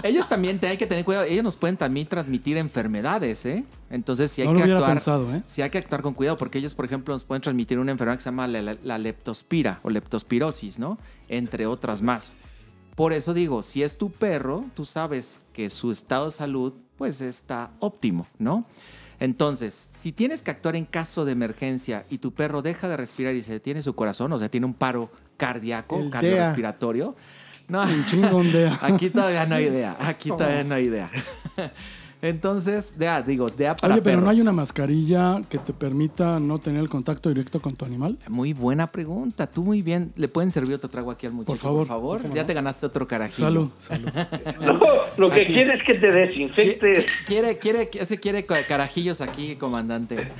[0.02, 1.24] Ellos también te hay que tener cuidado.
[1.24, 3.64] Ellos nos pueden también transmitir enfermedades, ¿eh?
[3.90, 5.42] Entonces, si hay No que actuar, pensado, ¿eh?
[5.62, 8.22] hay que actuar con cuidado porque ellos, por ejemplo, nos pueden transmitir una enfermedad que
[8.22, 10.98] se llama la, la- la leptospira o leptospirosis, ¿no?
[11.28, 12.34] Entre otras más.
[12.94, 17.20] Por eso digo, si es tu perro, tú sabes que su estado de salud, pues
[17.20, 18.66] está óptimo, ¿no?
[19.18, 23.34] Entonces, si tienes que actuar en caso de emergencia y tu perro deja de respirar
[23.34, 27.16] y se detiene su corazón, o sea, tiene un paro cardíaco, cardiorrespiratorio,
[27.70, 28.70] no, Un chingón de...
[28.82, 29.96] Aquí todavía no hay idea.
[30.00, 31.10] Aquí todavía no hay idea.
[32.22, 34.34] Entonces, DEA, digo, DEA para Oye, pero ¿no perros.
[34.34, 38.18] hay una mascarilla que te permita no tener el contacto directo con tu animal?
[38.28, 39.46] Muy buena pregunta.
[39.46, 40.12] Tú muy bien.
[40.16, 42.20] ¿Le pueden servir otro trago aquí al muchacho, por favor, favor?
[42.20, 42.46] ¿cómo Ya no?
[42.46, 43.46] te ganaste otro carajillo.
[43.46, 44.10] Salud, salud.
[44.60, 44.78] No,
[45.16, 45.52] lo que Aquí.
[45.54, 47.06] quiere es que te desinfectes.
[47.06, 50.30] qui- Quiere, quiere, ese quiere ca- carajillos aquí, comandante.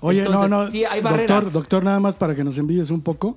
[0.00, 0.70] Oye, Entonces, no, no.
[0.70, 1.52] sí, hay doctor, barreras.
[1.52, 3.34] doctor, nada más para que nos envíes un poco.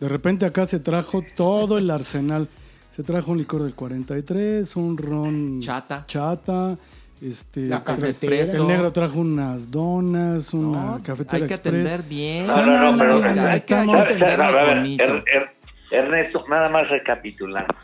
[0.00, 2.48] De repente acá se trajo todo el arsenal.
[2.90, 6.04] Se trajo un licor del 43, un ron Chata.
[6.06, 6.78] chata,
[7.20, 11.86] este, La el negro trajo unas donas, una No, cafetera hay que express.
[11.92, 12.46] atender bien.
[12.46, 15.02] No, no, no, pero Hay que- hay que, hay que estamos- atendernos A ver, bonito.
[15.04, 15.50] Er- Er-
[15.90, 17.74] Ernesto, nada más recapitulando.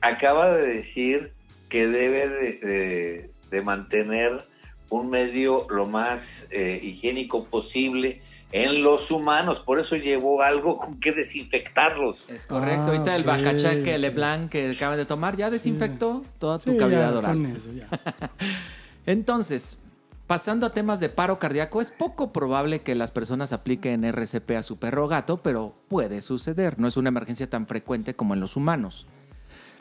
[0.00, 1.32] Acaba de decir
[1.68, 4.44] que debe de, de- de mantener
[4.90, 8.20] un medio lo más eh, higiénico posible
[8.52, 9.58] en los humanos.
[9.64, 12.28] Por eso llevó algo con que desinfectarlos.
[12.28, 12.82] Es correcto.
[12.86, 14.00] Ah, Ahorita el ok, bacachaque ok.
[14.00, 17.36] Leblanc que acaban de tomar ya desinfectó toda tu Sí, cavidad ya, oral.
[17.36, 17.88] con eso, ya.
[19.06, 19.78] Entonces,
[20.26, 24.62] pasando a temas de paro cardíaco, es poco probable que las personas apliquen RCP a
[24.62, 26.78] su perro o gato, pero puede suceder.
[26.78, 29.06] No es una emergencia tan frecuente como en los humanos.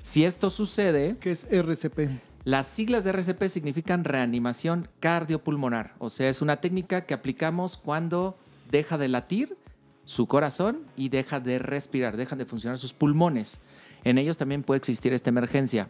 [0.04, 2.10] Si esto sucede, ¿Qué es RCP?
[2.44, 5.94] las siglas de RCP significan reanimación cardiopulmonar.
[6.00, 8.36] O sea, es una técnica que aplicamos cuando
[8.72, 9.58] deja de latir
[10.06, 13.60] su corazón y deja de respirar, dejan de funcionar sus pulmones.
[14.04, 15.90] En ellos también puede existir esta emergencia.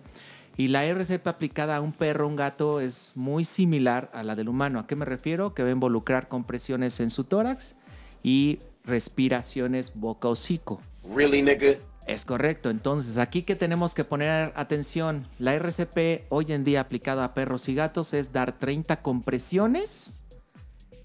[0.57, 4.35] Y la RCP aplicada a un perro o un gato es muy similar a la
[4.35, 4.79] del humano.
[4.79, 5.53] ¿A qué me refiero?
[5.53, 7.75] Que va a involucrar compresiones en su tórax
[8.21, 10.81] y respiraciones boca-hocico.
[11.15, 11.77] Really, nigga?
[12.05, 12.69] Es correcto.
[12.69, 17.69] Entonces, aquí que tenemos que poner atención, la RCP hoy en día aplicada a perros
[17.69, 20.20] y gatos es dar 30 compresiones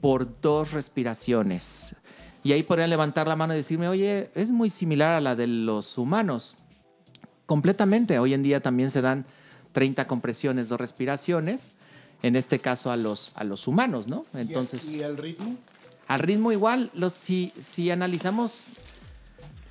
[0.00, 1.96] por dos respiraciones.
[2.42, 5.46] Y ahí podrían levantar la mano y decirme, oye, es muy similar a la de
[5.46, 6.56] los humanos.
[7.46, 8.18] Completamente.
[8.18, 9.26] Hoy en día también se dan
[9.72, 11.72] 30 compresiones, dos respiraciones.
[12.22, 14.26] En este caso a los, a los humanos, ¿no?
[14.32, 14.92] Entonces...
[14.92, 15.56] ¿Y el ritmo?
[16.08, 18.70] Al ritmo igual, los, si, si analizamos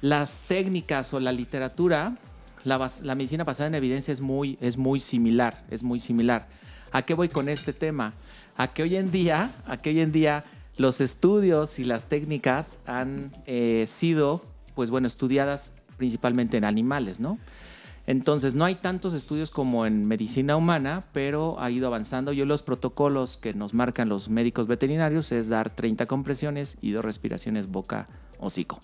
[0.01, 2.17] las técnicas o la literatura,
[2.65, 6.47] la, la medicina basada en evidencia es muy, es muy similar, es muy similar.
[6.91, 8.13] ¿A qué voy con este tema?
[8.55, 10.45] A que hoy en día, a que hoy en día
[10.77, 14.41] los estudios y las técnicas han eh, sido,
[14.75, 17.37] pues bueno, estudiadas principalmente en animales, ¿no?
[18.07, 22.33] Entonces, no hay tantos estudios como en medicina humana, pero ha ido avanzando.
[22.33, 27.03] Yo los protocolos que nos marcan los médicos veterinarios es dar 30 compresiones y dos
[27.03, 28.79] respiraciones boca-hocico.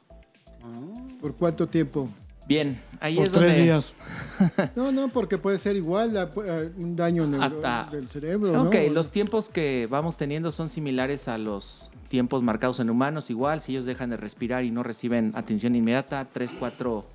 [1.19, 2.10] ¿Por cuánto tiempo?
[2.47, 3.63] Bien, ahí Por es tres donde...
[3.63, 3.95] días.
[4.75, 8.63] No, no, porque puede ser igual a- a un daño neuro- Hasta- del cerebro, ¿no?
[8.63, 13.30] Ok, los tiempos que vamos teniendo son similares a los tiempos marcados en humanos.
[13.30, 17.06] Igual, si ellos dejan de respirar y no reciben atención inmediata, 3, 4,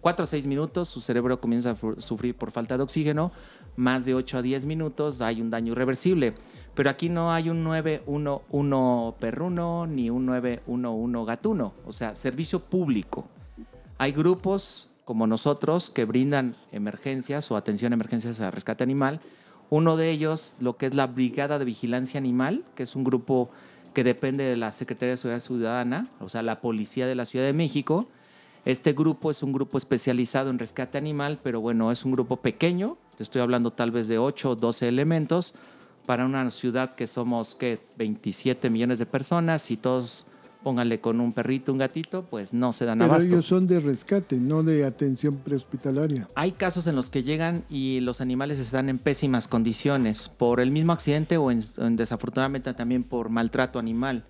[0.00, 3.32] 4 o 6 minutos, su cerebro comienza a sufrir por falta de oxígeno.
[3.76, 6.34] Más de 8 a 10 minutos hay un daño irreversible.
[6.74, 11.72] Pero aquí no hay un 911 perruno ni un 911 gatuno.
[11.86, 13.28] O sea, servicio público.
[14.02, 19.20] Hay grupos como nosotros que brindan emergencias o atención a emergencias a rescate animal.
[19.70, 23.50] Uno de ellos, lo que es la Brigada de Vigilancia Animal, que es un grupo
[23.94, 27.44] que depende de la Secretaría de Seguridad Ciudadana, o sea, la Policía de la Ciudad
[27.44, 28.08] de México.
[28.64, 32.98] Este grupo es un grupo especializado en rescate animal, pero bueno, es un grupo pequeño.
[33.16, 35.54] Te estoy hablando tal vez de 8 o 12 elementos
[36.06, 37.78] para una ciudad que somos, ¿qué?
[37.98, 40.26] 27 millones de personas y todos,
[40.62, 43.28] pónganle con un perrito, un gatito, pues no se dan Pero abasto.
[43.34, 46.28] ellos son de rescate, no de atención prehospitalaria.
[46.34, 50.70] Hay casos en los que llegan y los animales están en pésimas condiciones por el
[50.70, 54.24] mismo accidente o en- en desafortunadamente también por maltrato animal.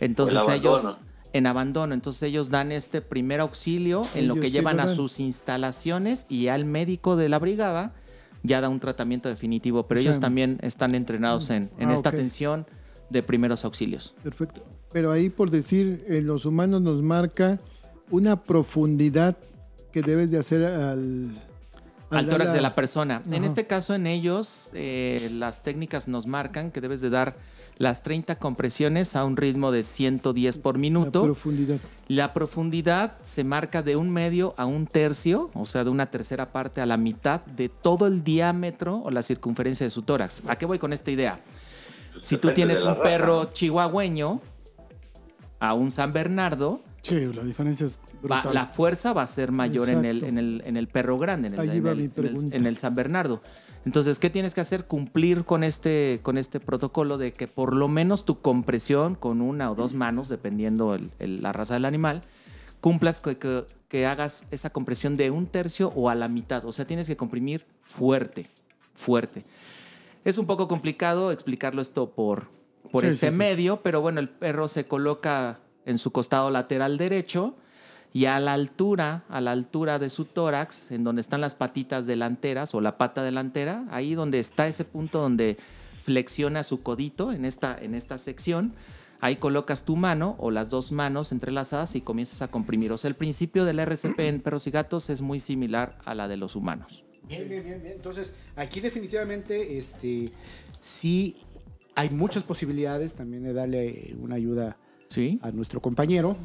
[0.00, 1.06] Entonces el ellos abandono.
[1.32, 4.88] en abandono, entonces ellos dan este primer auxilio en lo que sí llevan lo a
[4.88, 7.94] sus instalaciones y al médico de la brigada
[8.42, 11.94] ya da un tratamiento definitivo, pero O sea, ellos también están entrenados en, en ah,
[11.94, 12.66] esta atención
[13.10, 14.14] de primeros auxilios.
[14.24, 14.62] Perfecto.
[14.92, 17.58] Pero ahí, por decir, en los humanos nos marca
[18.10, 19.36] una profundidad
[19.90, 21.30] que debes de hacer al...
[22.10, 23.22] al tórax de la persona.
[23.26, 23.46] En Ajá.
[23.46, 27.36] este caso, en ellos, eh, las técnicas nos marcan que debes de dar
[27.78, 31.22] las 30 compresiones a un ritmo de 110 por La minuto.
[31.22, 31.80] profundidad.
[32.08, 36.52] La profundidad se marca de un medio a un tercio, o sea, de una tercera
[36.52, 40.42] parte a la mitad de todo el diámetro o la circunferencia de su tórax.
[40.46, 41.40] ¿A qué voy con esta idea?
[42.20, 44.40] Si tú tienes la un perro chihuahueño
[45.62, 49.88] a un San Bernardo, Sí, la diferencia es va- la fuerza va a ser mayor
[49.90, 51.58] en el, en, el, en el perro grande, en el,
[52.52, 53.40] en en San Bernardo.
[53.84, 54.84] Entonces, ¿qué tienes que hacer?
[54.86, 59.70] Cumplir con este, con este protocolo de que por lo menos tu compresión con una
[59.70, 62.22] o dos manos, dependiendo la raza del animal,
[62.80, 66.64] cumplas que, que- que hagas esa compresión de un tercio o a la mitad.
[66.64, 68.48] O sea, tienes que comprimir fuerte,
[68.94, 69.44] fuerte.
[70.24, 72.46] Es un poco complicado explicarlo esto por,
[72.90, 73.38] por Sí, este sí, sí.
[73.38, 77.56] medio, pero bueno, el perro se coloca en su costado lateral derecho
[78.12, 82.06] y a la altura, a la altura de su tórax, en donde están las patitas
[82.06, 85.56] delanteras o la pata delantera, ahí donde está ese punto donde
[86.00, 88.74] flexiona su codito en esta, en esta sección,
[89.22, 92.90] Ahí colocas tu mano o las dos manos entrelazadas y comienzas a comprimir.
[92.90, 96.26] O sea, el principio del RCP en perros y gatos es muy similar a la
[96.26, 97.04] de los humanos.
[97.28, 97.94] Bien, bien, bien, bien.
[97.94, 100.28] Entonces, aquí definitivamente, este,
[100.80, 101.36] sí
[101.94, 104.76] hay muchas posibilidades también de darle una ayuda
[105.08, 105.38] Sí.
[105.42, 106.36] a nuestro compañero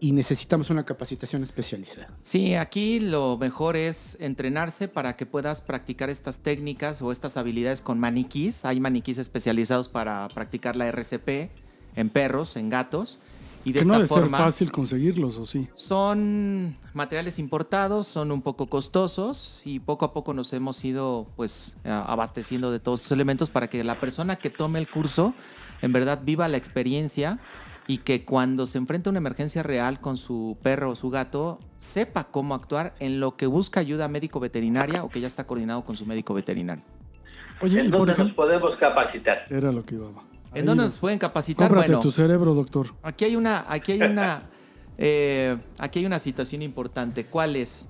[0.00, 2.08] y necesitamos una capacitación especializada.
[2.22, 7.80] Sí, aquí lo mejor es entrenarse para que puedas practicar estas técnicas o estas habilidades
[7.80, 8.64] con maniquís.
[8.64, 11.50] Hay maniquís especializados para practicar la RCP
[11.96, 13.18] en perros, en gatos.
[13.64, 15.68] Y de Que no esta debe ser forma fácil conseguirlos, ¿o sí?
[15.74, 21.76] son materiales importados, son un poco costosos y poco a poco nos hemos ido pues
[21.84, 25.34] abasteciendo de todos esos elementos para que la persona que tome el curso
[25.82, 27.38] en verdad viva la experiencia
[27.86, 31.58] y que cuando se enfrenta a una emergencia real con su perro o su gato
[31.78, 35.84] sepa cómo actuar en lo que busca ayuda médico veterinaria o que ya está coordinado
[35.84, 36.84] con su médico veterinario.
[37.60, 39.46] Oye, ¿En y por dónde nos podemos capacitar?
[39.50, 40.06] era lo que iba.
[40.54, 41.68] ¿En dónde nos pueden capacitar?
[41.68, 42.94] Cómprate Bueno, tu cerebro, doctor.
[43.02, 44.42] Aquí hay una, aquí hay una,
[44.98, 47.26] eh, aquí hay una situación importante.
[47.26, 47.86] ¿Cuál es?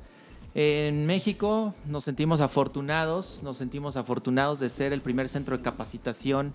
[0.55, 6.53] En México nos sentimos afortunados, nos sentimos afortunados de ser el primer centro de capacitación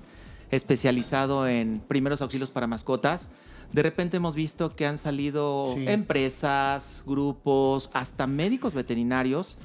[0.51, 3.29] especializado en primeros auxilios para mascotas.
[3.71, 5.85] De repente hemos visto que han salido Sí.
[5.87, 9.57] empresas, grupos, hasta médicos veterinarios,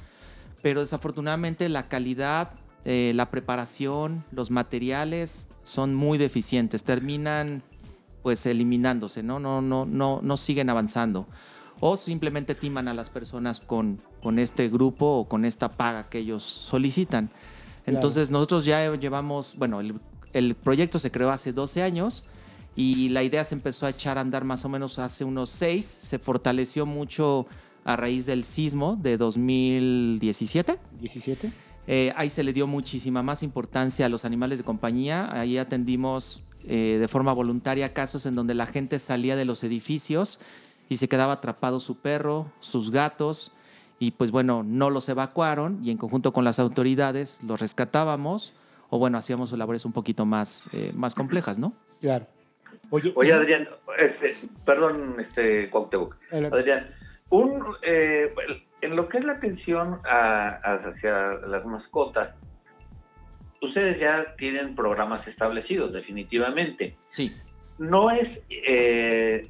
[0.63, 2.51] pero desafortunadamente la calidad,
[2.85, 6.83] eh, la preparación, los materiales son muy deficientes.
[6.83, 7.61] Terminan
[8.23, 9.39] pues eliminándose, ¿no?
[9.39, 11.25] No, no, no, no siguen avanzando.
[11.79, 16.19] O simplemente timan a las personas con, con este grupo o con esta paga que
[16.19, 17.29] ellos solicitan.
[17.85, 19.99] Entonces nosotros ya llevamos, bueno, el,
[20.33, 22.25] el proyecto se creó hace 12 años
[22.75, 25.85] y la idea se empezó a echar a andar más o menos hace unos 6.
[25.85, 27.47] Se fortaleció mucho
[27.85, 30.77] a raíz del sismo de 2017.
[30.99, 31.68] 17.
[31.91, 35.27] Eh, ahí se le dio muchísima más importancia a los animales de compañía.
[35.31, 40.39] Ahí atendimos eh, de forma voluntaria casos en donde la gente salía de los edificios
[40.87, 43.51] y se quedaba atrapado su perro, sus gatos,
[43.97, 48.53] y pues bueno, no los evacuaron y en conjunto con las autoridades los rescatábamos
[48.91, 51.73] o bueno, hacíamos labores un poquito más, eh, más complejas, ¿no?
[52.01, 52.27] Claro.
[52.91, 56.15] Oye, Adrián, este, perdón, este, Cuauhtémoc.
[56.31, 56.93] Adrián,
[57.29, 58.31] un, eh,
[58.81, 62.35] en lo que es la atención a- a- hacia las mascotas,
[63.61, 66.95] ustedes ya tienen programas establecidos, definitivamente.
[67.09, 67.35] Sí.
[67.77, 69.47] No es eh,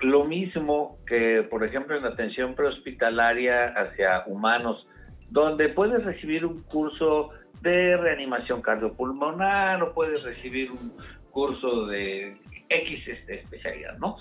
[0.00, 4.86] lo mismo que, por ejemplo, en la atención prehospitalaria hacia humanos,
[5.30, 7.30] donde puedes recibir un curso
[7.62, 10.92] de reanimación cardiopulmonar o puedes recibir un
[11.30, 12.36] curso de
[12.68, 14.16] X este, especialidad, ¿no?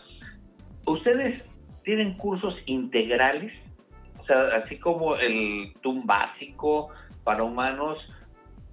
[0.87, 1.41] Ustedes
[1.83, 3.51] tienen cursos integrales,
[4.25, 6.89] o sea, así como el TUM básico
[7.23, 7.97] para humanos,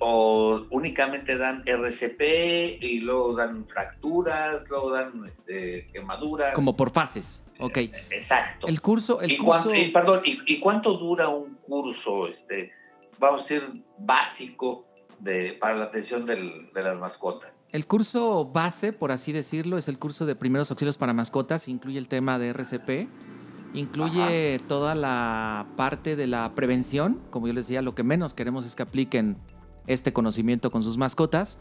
[0.04, 6.54] o únicamente dan RCP y luego dan fracturas, luego dan este, quemaduras.
[6.54, 7.46] Como por fases.
[7.60, 7.78] Ok.
[8.10, 8.66] Exacto.
[8.66, 9.62] El curso, el ¿Y, curso.
[9.68, 12.72] cuánto, y, perdón, ¿y, y cuánto dura un curso, este,
[13.20, 13.62] vamos a decir,
[13.98, 14.84] básico
[15.20, 17.50] de, para la atención del- de las mascotas?
[17.70, 21.68] El curso base, por así decirlo, es el curso de primeros auxilios para mascotas.
[21.68, 23.08] Incluye el tema de RCP,
[23.74, 27.20] incluye toda la parte de la prevención.
[27.30, 29.36] Como yo les decía, lo que menos queremos es que apliquen
[29.86, 31.58] este conocimiento con sus mascotas.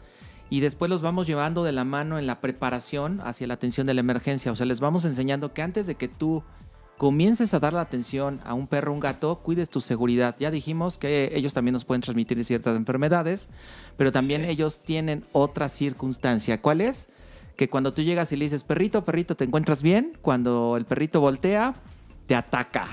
[0.50, 3.94] Y después los vamos llevando de la mano en la preparación hacia la atención de
[3.94, 4.52] la emergencia.
[4.52, 6.44] O sea, les vamos enseñando que antes de que tú
[6.98, 10.36] comiences a dar la atención a un perro o un gato, cuides tu seguridad.
[10.38, 13.48] Ya dijimos que ellos también nos pueden transmitir ciertas enfermedades,
[13.96, 16.60] pero también ellos tienen otra circunstancia.
[16.60, 17.08] ¿Cuál es?
[17.56, 20.18] Que cuando tú llegas y le dices, perrito, perrito, ¿te encuentras bien?
[20.22, 21.74] Cuando el perrito voltea,
[22.26, 22.86] te ataca,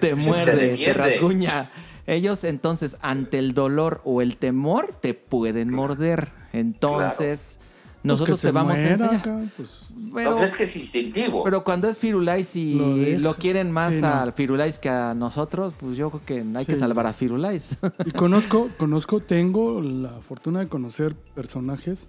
[0.00, 1.70] te muerde, te rasguña.
[2.06, 6.28] Ellos entonces, ante el dolor o el temor, te pueden morder.
[6.54, 7.58] Entonces,
[8.02, 9.14] nosotros Pues que te se vamos a enseñar.
[9.16, 9.90] acá, pues.
[10.14, 11.44] Pero, Entonces es que es instintivo.
[11.44, 14.06] pero cuando es Firulais y Lo quieren más Sí, no.
[14.08, 17.76] al Firulais que a nosotros, pues yo creo que hay que salvar a Firulais.
[18.06, 22.08] Y conozco, conozco, tengo la fortuna de conocer personajes,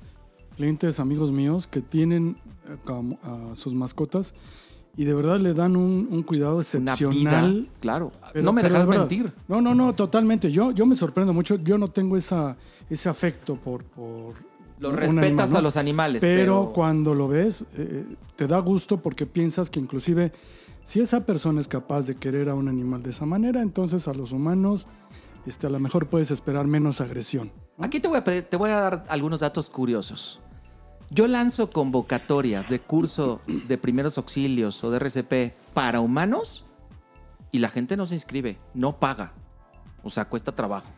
[0.55, 2.37] clientes, amigos míos que tienen
[2.69, 2.77] eh,
[3.23, 4.33] a sus mascotas
[5.01, 7.53] y de verdad le dan un, un cuidado Una excepcional.
[7.53, 8.11] vida, claro.
[8.33, 9.33] Pero- no me dejas de mentir.
[9.47, 10.51] No, no, no, totalmente.
[10.51, 11.55] Yo, yo me sorprendo mucho.
[11.55, 12.57] Yo no tengo esa,
[12.89, 14.33] ese afecto por, por
[14.79, 15.57] Lo respetas animal, ¿no?
[15.57, 16.19] a los animales.
[16.19, 20.33] Pero, Pero, cuando lo ves, eh, te da gusto porque piensas que inclusive
[20.83, 24.13] si esa persona es capaz de querer a un animal de esa manera, entonces a
[24.13, 24.85] los humanos
[25.45, 27.51] este, a lo mejor puedes esperar menos agresión.
[27.77, 30.41] Aquí te voy, a pedir- te voy a dar algunos datos curiosos.
[31.11, 36.65] Yo lanzo convocatoria de curso de primeros auxilios o de RCP para humanos
[37.51, 39.33] y la gente no se inscribe, no paga.
[40.03, 40.89] O sea, cuesta trabajo.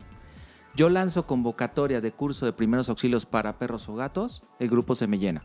[0.76, 5.06] Yo lanzo convocatoria de curso de primeros auxilios para perros o gatos, el grupo se
[5.06, 5.44] me llena.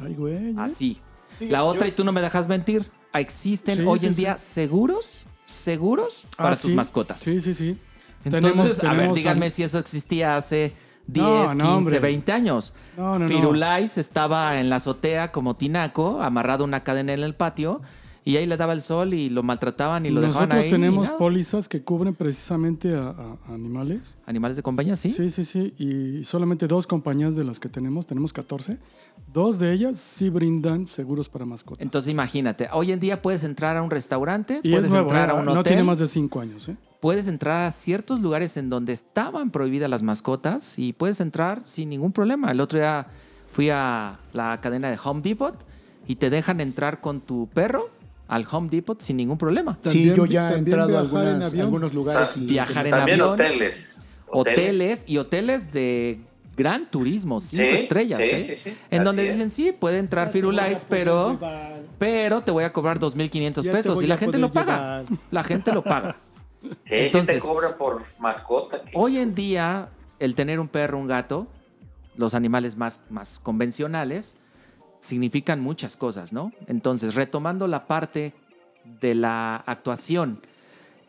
[0.00, 0.34] Ay, güey.
[0.34, 0.54] ¿eh?
[0.58, 1.00] Así.
[1.40, 4.20] la otra, y tú no me dejas mentir, existen Sí, hoy sí, en sí.
[4.22, 6.68] día seguros, seguros Ah, para sí.
[6.68, 7.20] tus mascotas.
[7.20, 7.78] Sí, sí, sí.
[8.24, 10.72] Entonces, Tenemos- a ver, díganme al- si eso existía hace
[11.12, 11.98] 10, No, no, 15, hombre.
[11.98, 12.74] 20 años.
[12.96, 13.28] No, no, no.
[13.28, 17.80] Firulais estaba en la azotea como tinaco, amarrado una cadena en el patio,
[18.22, 20.68] y ahí le daba el sol y lo maltrataban y lo dejaban Nosotros ahí.
[20.68, 24.18] y tenemos pólizas que cubren precisamente a, animales.
[24.26, 25.10] Animales de compañía, ¿sí?
[25.10, 25.74] Sí, sí, sí.
[25.78, 28.78] Y solamente dos compañías de las que tenemos, tenemos 14.
[29.32, 31.82] Dos de ellas sí brindan seguros para mascotas.
[31.82, 35.30] Entonces imagínate, hoy en día puedes entrar a un restaurante, y puedes es nuevo, entrar
[35.30, 35.32] ¿eh?
[35.32, 36.68] a un no hotel, tiene más de cinco años.
[36.68, 36.76] ¿eh?
[37.00, 41.88] Puedes entrar a ciertos lugares en donde estaban prohibidas las mascotas y puedes entrar sin
[41.90, 42.50] ningún problema.
[42.50, 43.06] El otro día
[43.50, 45.54] fui a la cadena de Home Depot
[46.06, 47.88] y te dejan entrar con tu perro
[48.28, 49.78] al Home Depot sin ningún problema.
[49.82, 53.34] Sí, También- yo ya he entrado a en algunos lugares y Viajar en También avión.
[53.34, 53.74] hoteles.
[54.32, 56.20] Hoteles y hoteles de
[56.56, 58.60] gran turismo, cinco Sí, estrellas, sí, ¿eh?
[58.62, 58.76] sí, sí.
[58.90, 59.32] En Así donde es.
[59.32, 61.38] dicen, sí, puede entrar Firulais, pero,
[61.98, 65.02] pero te voy a cobrar 2.500 Ya te pesos y la gente lo paga.
[65.02, 65.18] llevar.
[65.30, 66.16] La gente lo paga.
[66.62, 68.82] Sí, Entonces- te cobra por mascota.
[68.82, 69.88] que- Hoy en día,
[70.18, 71.46] el tener un perro, un gato,
[72.16, 74.36] los animales más, más convencionales,
[74.98, 76.52] significan muchas cosas, ¿no?
[76.66, 78.34] Entonces, retomando la parte
[79.00, 80.40] de la actuación,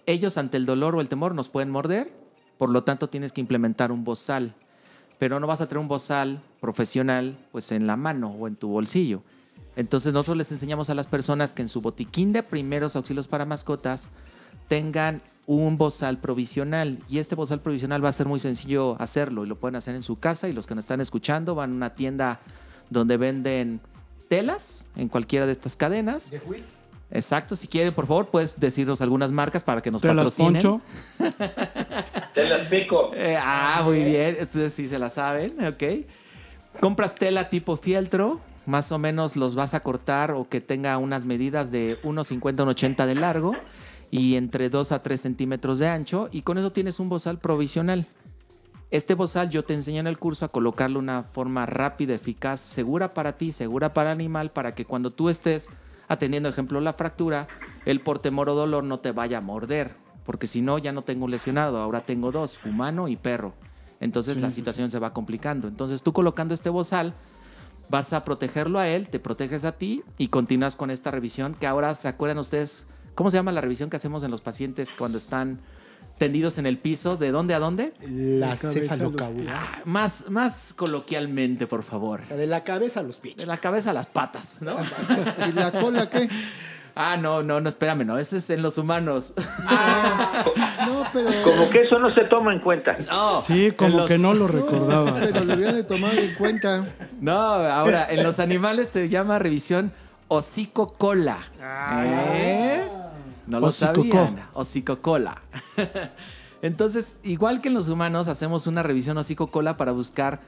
[0.06, 2.12] ellos ante el dolor o el temor nos pueden morder,
[2.58, 4.54] por lo tanto tienes que implementar un bozal,
[5.20, 8.70] pero no vas a tener un bozal profesional pues en la mano o en tu
[8.70, 9.24] bolsillo.
[9.76, 13.46] Entonces nosotros les enseñamos a las personas que en su botiquín de primeros auxilios para
[13.46, 14.10] mascotas
[14.72, 19.48] tengan un bozal provisional y este bozal provisional va a ser muy sencillo hacerlo y
[19.50, 21.94] lo pueden hacer en su casa y los que nos están escuchando van a una
[21.94, 22.40] tienda
[22.90, 23.82] donde venden
[24.30, 26.32] telas en cualquiera de estas cadenas.
[27.10, 30.54] Exacto, si quieren por favor puedes decirnos algunas marcas para que nos Te las patrocinen.
[30.54, 30.82] poncho.
[32.34, 33.12] Te las pico.
[33.14, 34.38] Eh, ah, muy bien.
[34.40, 36.80] Ustedes sí se la saben, ok.
[36.80, 41.26] Compras tela tipo fieltro, más o menos los vas a cortar o que tenga unas
[41.26, 43.54] medidas de 1,50 a 1,80 de largo
[44.12, 48.08] y entre 2 a 3 centímetros de ancho y con eso tienes un bozal provisional.
[48.92, 52.60] Este bozal yo te enseño en el curso a colocarlo de una forma rápida, eficaz,
[52.60, 55.70] segura para ti, segura para el animal, para que cuando tú estés
[56.10, 57.48] atendiendo, ejemplo, la fractura,
[57.86, 59.96] el por temor o dolor no te vaya a morder.
[60.26, 63.54] Porque si no, ya no tengo un lesionado, ahora tengo dos, humano y perro.
[64.02, 65.70] Entonces Sí, la sí, situación se va complicando.
[65.70, 67.14] Entonces tú colocando este bozal,
[67.90, 71.68] vas a protegerlo a él, te proteges a ti y continúas con esta revisión que
[71.68, 75.18] ahora se acuerdan ustedes, ¿cómo se llama la revisión que hacemos en los pacientes cuando
[75.18, 75.60] están
[76.18, 77.18] tendidos en el piso?
[77.18, 77.94] ¿De dónde a dónde?
[78.08, 79.48] La cabeza, cefalocaudal.
[79.50, 82.22] Ah, más, más coloquialmente, por favor.
[82.22, 83.48] O sea, de la cabeza a los De pies.
[83.48, 84.76] la cabeza a las patas, ¿no?
[85.50, 86.30] ¿Y la cola qué?
[86.94, 89.34] Ah, no, no, no, espérame, no, ese es en los humanos.
[90.86, 92.98] No, pero, Como que eso no se toma en cuenta.
[93.10, 95.16] No, Sí, como los- que no lo recordaba.
[95.22, 96.86] pero lo habían de tomar en cuenta.
[97.22, 99.94] No, ahora, en los animales se llama revisión
[100.28, 101.38] hocico-cola.
[102.34, 102.84] ¿Eh?
[103.52, 104.48] No lo sabían.
[104.54, 105.42] Hocico-cola.
[106.62, 110.42] Entonces, igual que en los humanos, hacemos una revisión hocico-cola para buscar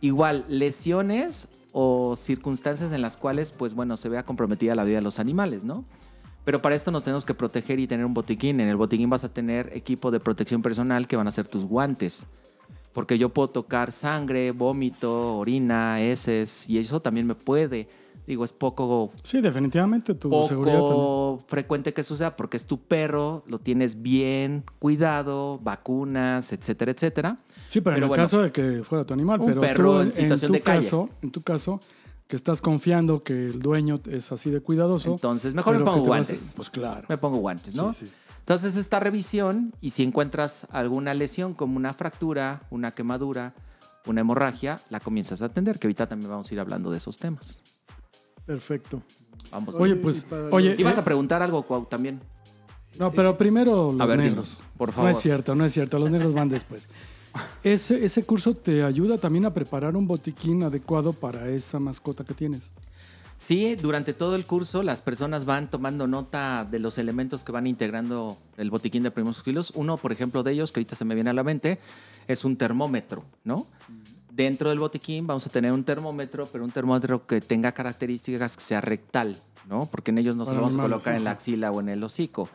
[0.00, 5.02] igual lesiones o circunstancias en las cuales, pues bueno, se vea comprometida la vida de
[5.02, 5.84] los animales, ¿no?
[6.44, 8.58] Pero para esto nos tenemos que proteger y tener un botiquín.
[8.60, 11.64] En el botiquín vas a tener equipo de protección personal que van a ser tus
[11.64, 12.26] guantes.
[12.92, 17.88] Porque yo puedo tocar sangre, vómito, orina, heces, y eso también me puede.
[18.28, 20.96] Digo, es poco, Sí, definitivamente tu seguridad también.
[20.98, 27.38] poco frecuente que suceda porque es tu perro, lo tienes bien cuidado, vacunas, etcétera, etcétera.
[27.68, 30.00] Sí, pero, en el bueno, caso de que fuera tu animal, un pero perro tú,
[30.02, 30.82] en situación tu de calle.
[30.82, 31.80] caso, en tu caso,
[32.26, 35.12] que estás confiando que el dueño es así de cuidadoso.
[35.12, 36.52] Entonces, mejor me pongo a- guantes.
[36.54, 37.06] Pues claro.
[37.08, 37.94] Me pongo guantes, ¿no?
[37.94, 38.12] Sí, sí.
[38.40, 43.54] Entonces, esta revisión, y si encuentras alguna lesión como una fractura, una quemadura,
[44.04, 47.18] una hemorragia, la comienzas a atender, que ahorita también vamos a ir hablando de esos
[47.18, 47.62] temas.
[48.48, 49.02] Perfecto.
[49.50, 49.76] Vamos.
[49.78, 52.18] Oye, pues, oye, ¿Ibas eh, a preguntar algo, Cuau, también?
[52.98, 54.32] no, pero primero los A ver, negros.
[54.56, 55.10] dinos, por No favor.
[55.10, 56.88] es cierto, no es cierto, los negros van después.
[57.62, 62.32] Ese, ese curso te ayuda también a preparar un botiquín adecuado para esa mascota que
[62.32, 62.72] tienes.
[63.36, 67.66] Sí, durante todo el curso las personas van tomando nota de los elementos que van
[67.66, 69.72] integrando el botiquín de primeros auxilios.
[69.76, 71.78] Uno, por ejemplo, de ellos, que ahorita se me viene a la mente,
[72.26, 73.66] es un termómetro, ¿no?
[74.38, 78.62] Dentro del botiquín vamos a tener un termómetro, pero un termómetro que tenga características que
[78.62, 79.86] sea rectal, ¿no?
[79.90, 82.04] Porque en ellos no se lo vamos a colocar en la axila o en el
[82.04, 82.48] hocico.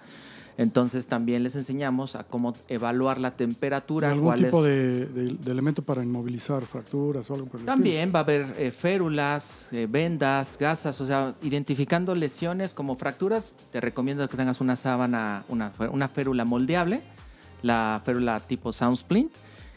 [0.57, 4.11] Entonces también les enseñamos a cómo evaluar la temperatura.
[4.11, 7.67] ¿Algún cuál tipo es- de, de- de elemento para inmovilizar fracturas o algo por el
[7.67, 7.75] estilo?
[7.75, 13.57] también va a haber eh, férulas, eh, vendas, gasas, o sea, identificando lesiones como fracturas,
[13.73, 17.01] te recomiendo que tengas una sábana, una, una férula moldeable,
[17.63, 19.31] la férula tipo Soundsplint,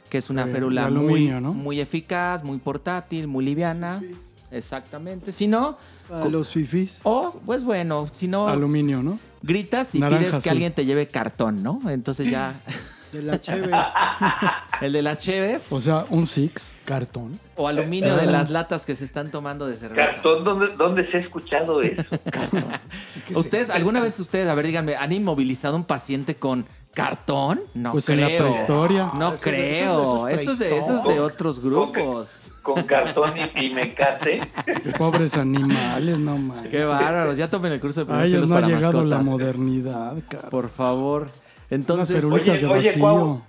[0.09, 1.53] que es una De- férula aluminio, muy, ¿no?
[1.55, 4.03] muy eficaz, muy portátil, muy liviana.
[4.51, 5.33] exactamente.
[5.33, 5.77] Si no,
[6.09, 6.99] Para los fifís.
[7.03, 9.19] o pues bueno, si no, Aluminio, ¿no?
[9.43, 11.81] gritas y Naranja pides que alguien te lleve cartón, ¿no?
[11.89, 12.55] Entonces ya,
[13.13, 13.71] De las Cheves.
[14.83, 16.75] el de las cheves O sea, un six.
[16.85, 17.39] Cartón.
[17.55, 20.11] o aluminio de las latas que se están tomando de cerveza.
[20.13, 22.03] Cartón, ¿dónde, ¿dónde se ha escuchado eso?
[23.35, 26.67] ¿Ustedes, alguna vez ustedes, a ver, díganme, han inmovilizado un paciente con
[26.97, 27.61] cartón?
[27.75, 28.31] No Pues en creo.
[28.31, 29.11] la prehistoria.
[29.15, 30.29] No eso- creo.
[30.29, 31.25] eso- es de, eso es de prehistórico.
[31.25, 32.51] otros grupos.
[32.63, 34.41] Con cartón y, y mecate.
[34.99, 36.71] Pobres animales, no mames.
[36.71, 37.37] Qué bárbaros.
[37.37, 39.25] Ya tomen el curso de A ellos no ha para llegado la mascotas.
[39.25, 40.49] modernidad, cara.
[40.49, 41.27] Por favor.
[41.69, 43.01] Entonces, Unas de oye, vacío.
[43.03, 43.43] Cuau.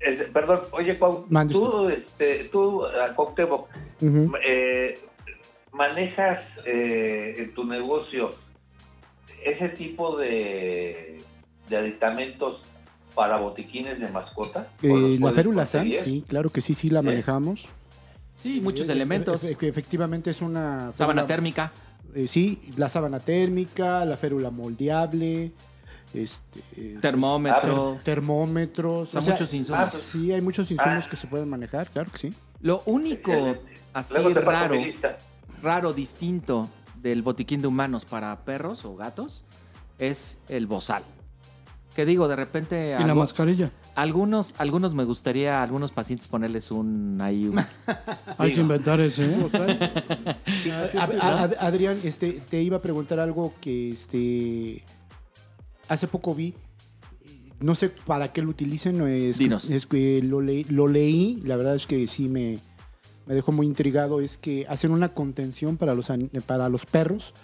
[0.00, 3.14] Eh, perdón, oye, Cuau, tú, este, tú, a
[4.44, 4.98] eh,
[5.72, 8.30] manejas eh, en tu negocio
[9.44, 11.18] ese tipo de,
[11.68, 12.62] de aditamentos
[13.14, 14.68] para botiquines de mascota.
[14.82, 17.66] ¿O los Eh, la férula SAN, sí, claro que sí, sí la manejamos.
[18.34, 19.44] sí, muchos Es- elementos.
[19.44, 20.92] es- efectivamente es una...
[20.94, 21.72] Sábana férula- térmica.
[22.14, 25.52] eh, sí, la sábana térmica, la férula moldeable,
[26.14, 27.98] este, eh, Termómetro.
[28.02, 29.14] termómetros.
[29.14, 29.80] O sea, muchos insumos.
[29.80, 31.10] Ah, pues- sí, hay muchos insumos Ah.
[31.10, 32.34] que se pueden manejar, claro que sí.
[32.62, 33.80] Lo único Excelente.
[33.94, 34.74] así raro,
[35.62, 36.68] raro, distinto
[37.00, 39.44] del botiquín de humanos para perros o gatos
[39.98, 41.02] es el bozal.
[41.94, 43.72] Que digo, de repente Y la mascarilla.
[43.96, 47.58] algunos, algunos me gustaría a algunos pacientes ponerles un ahí un-
[48.38, 49.24] Hay que inventar ese.
[49.26, 49.90] ¿eh?
[50.98, 54.84] A- a- Ad- Adrián, este, te iba a preguntar algo que este
[55.88, 56.54] hace poco vi.
[57.60, 58.96] No sé para qué lo utilicen.
[58.98, 59.68] no Es, Dinos.
[59.68, 61.40] es que lo, leí- lo leí.
[61.44, 62.58] La verdad es que sí me,
[63.26, 64.20] me dejó muy intrigado.
[64.20, 67.34] Es que hacen una contención para los, an- para los perros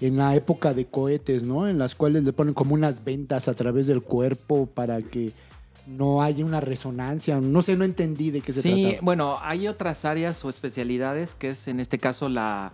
[0.00, 1.68] en la época de cohetes, ¿no?
[1.68, 5.32] En las cuales le ponen como unas ventas a través del cuerpo para que
[5.86, 7.40] no haya una resonancia.
[7.40, 8.98] No sé, no entendí de qué se Sí, trata.
[9.02, 12.72] bueno, hay otras áreas o especialidades que es en este caso la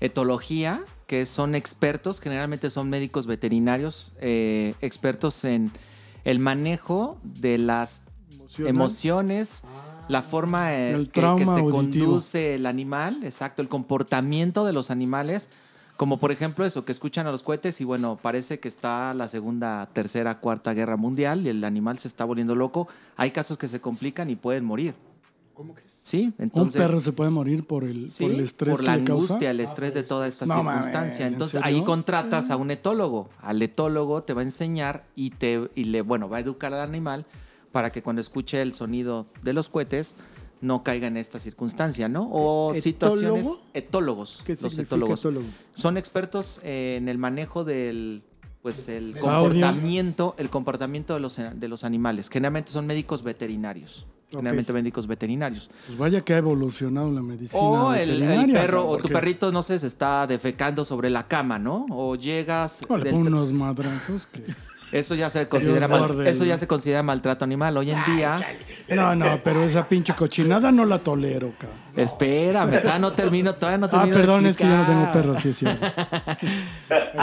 [0.00, 5.70] etología, que son expertos, generalmente son médicos veterinarios, eh, expertos en
[6.24, 8.02] el manejo de las
[8.58, 9.62] emociones,
[10.08, 11.70] la forma eh, El que, se auditivo.
[11.70, 15.50] conduce el animal, exacto, el comportamiento de los animales,
[15.98, 19.28] como por ejemplo eso, que escuchan a los cohetes y bueno, parece que está la
[19.28, 22.88] segunda, tercera, cuarta guerra mundial y el animal se está volviendo loco.
[23.16, 24.94] Hay casos que se complican y pueden morir.
[25.54, 25.98] ¿Cómo crees?
[26.00, 26.80] Sí, Un entonces...
[26.80, 29.12] perro se puede morir por el, Sí, por el estrés por que la causa.
[29.34, 31.26] angustia, el estrés de toda esta No mames, circunstancia.
[31.26, 31.66] ¿en Entonces serio?
[31.66, 33.28] ahí contratas a un etólogo.
[33.42, 36.80] Al etólogo te va a enseñar y te y le bueno va a educar al
[36.88, 37.26] animal
[37.72, 40.14] para que cuando escuche el sonido de los cohetes
[40.60, 42.28] no caiga en esta circunstancia, ¿no?
[42.30, 42.82] O ¿Etólogo?
[42.82, 44.42] situaciones etólogos.
[44.44, 45.46] ¿Qué los significa etólogos etólogo?
[45.74, 48.22] son expertos en el manejo del
[48.62, 52.28] pues el comportamiento, el comportamiento de los de los animales.
[52.28, 54.06] Generalmente son médicos veterinarios.
[54.30, 55.70] Generalmente médicos veterinarios.
[55.86, 57.62] Pues vaya que ha evolucionado la medicina.
[57.62, 61.86] O el, perro, o tu perrito, no sé, se está defecando sobre la cama, ¿no?
[61.90, 62.82] O llegas.
[63.02, 64.42] Le unos madrazos que...
[64.92, 67.76] eso ya se considera mal- eso ya se considera maltrato animal.
[67.76, 68.36] Hoy en día.
[68.88, 71.78] No, no, pero esa pinche cochinada no la tolero, cabrón.
[71.98, 74.14] Espérame, todavía no termino, todavía no Ah, termino.
[74.16, 75.86] de perdón, es que yo no tengo perro, sí es cierto.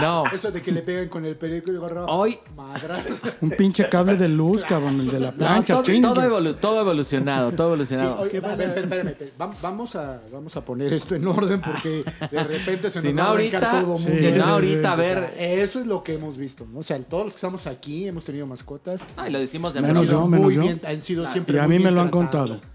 [0.01, 0.23] No.
[0.31, 2.05] Eso de que le peguen con el periódico y gorro.
[2.07, 2.37] Hoy.
[2.55, 3.21] Madrazos.
[3.41, 6.01] Un pinche cable de luz, cabrón, el de la no, plancha, todo, chingues.
[6.13, 8.19] todo evolu- todo evolucionado, todo Sí, evolucionado.
[8.19, 12.03] oye, a ver, espérame, espérame, vam- Vamos a, vamos a poner esto en orden porque
[12.29, 14.37] de repente se si nos no va a ahorita, todo Sí, si mundo.
[14.37, 15.01] no sí, ahorita, a sí.
[15.01, 15.33] ver.
[15.39, 16.79] Eso es lo que hemos visto, ¿no?
[16.79, 19.01] O sea, todos los que estamos aquí hemos tenido mascotas.
[19.17, 20.61] Ay, lo decimos de Menos yo, menos muy yo.
[20.61, 22.49] bien- han sido siempre Y a mí me lo han tratados.
[22.49, 22.74] contado.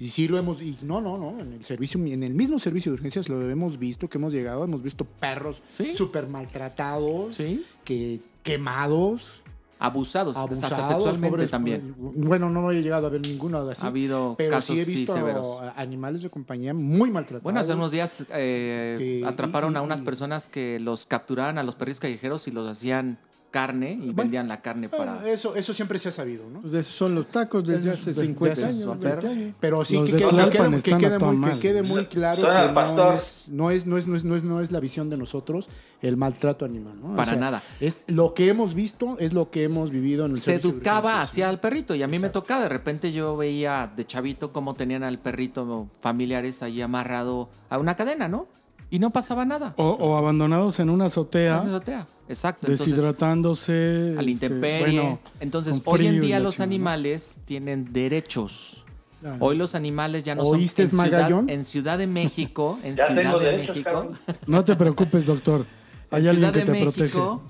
[0.00, 2.90] Y sí lo hemos, y no, no, no, en el servicio, en el mismo servicio
[2.90, 5.94] de urgencias lo hemos visto, que hemos llegado, hemos visto perros Sí.
[5.94, 7.64] súper maltratados, Sí.
[7.84, 9.42] que quemados,
[9.82, 11.94] Abusados, abusados, hasta sexualmente pobres- también.
[11.98, 13.82] Bueno, no he llegado a ver ninguno de así.
[13.82, 15.56] Ha habido pero casos sí he sí visto severos.
[15.74, 17.42] animales de compañía muy maltratados.
[17.44, 21.62] Bueno, hace unos días eh, Que- atraparon y- a unas personas que los capturaban a
[21.62, 23.16] los perros callejeros y los hacían
[23.50, 25.28] carne y vendían la carne Bueno, para...
[25.30, 26.60] eso, eso siempre se ha sabido, ¿no?
[26.60, 29.24] Pues de esos son los tacos desde hace de- 50 de años, esos 20 perros.
[29.24, 29.54] años.
[29.60, 30.48] Pero sí que, que- quede,
[30.82, 31.58] que quede muy, que madre.
[31.58, 34.60] quede muy claro que no es, no, es, no, es, no, es, no, es, no
[34.60, 35.68] es la visión de nosotros
[36.02, 36.94] el maltrato animal.
[37.00, 37.08] ¿no?
[37.12, 37.62] O Para sea, nada.
[37.80, 41.50] Es lo que hemos visto, es lo que hemos vivido en el se educaba hacia
[41.50, 45.02] el perrito y a mí me tocaba, de repente yo veía de chavito cómo tenían
[45.02, 48.46] al perrito familiares ahí amarrado a una cadena, ¿no?
[48.92, 49.74] Y no pasaba nada.
[49.76, 52.06] O, o abandonados en una azotea, En la azotea.
[52.30, 52.66] Exacto.
[52.66, 54.14] Entonces, deshidratándose.
[54.16, 55.00] a la este, intemperie.
[55.00, 56.64] bueno, Entonces, hoy en día los chingada.
[56.68, 58.84] animales tienen derechos.
[59.20, 59.36] Claro.
[59.40, 61.50] Hoy los animales ya no ¿Oíste, son en ciudad, Magallón?
[61.50, 64.10] en Ciudad de México, en Ya Ciudad tengo de derechos, México.
[64.46, 65.66] No te preocupes, doctor.
[66.10, 67.02] Hay en alguien Ciudad que de te protege.
[67.02, 67.42] México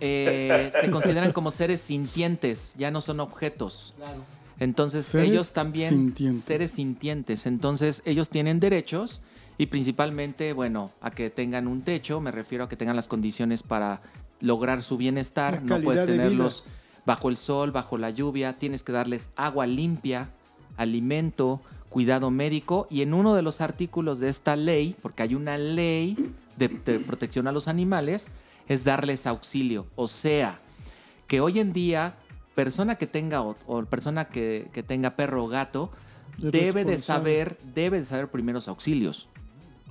[0.00, 3.94] eh, se consideran como seres sintientes, ya no son objetos.
[4.60, 6.42] Entonces Seres ellos también sintientes.
[6.42, 7.46] seres sintientes.
[7.46, 9.20] Entonces ellos tienen derechos
[9.56, 13.62] y principalmente, bueno, a que tengan un techo, me refiero a que tengan las condiciones
[13.62, 14.00] para
[14.40, 16.64] lograr su bienestar, no puedes tenerlos
[17.04, 20.30] bajo el sol, bajo la lluvia, tienes que darles agua limpia,
[20.76, 25.56] alimento, cuidado médico y en uno de los artículos de esta ley, porque hay una
[25.56, 26.16] ley
[26.56, 28.30] de, de protección a los animales,
[28.68, 30.60] es darles auxilio, o sea,
[31.26, 32.14] que hoy en día
[32.58, 35.90] persona que tenga o, o persona que, que tenga perro o gato
[36.38, 39.28] debe de saber debe de saber primeros auxilios.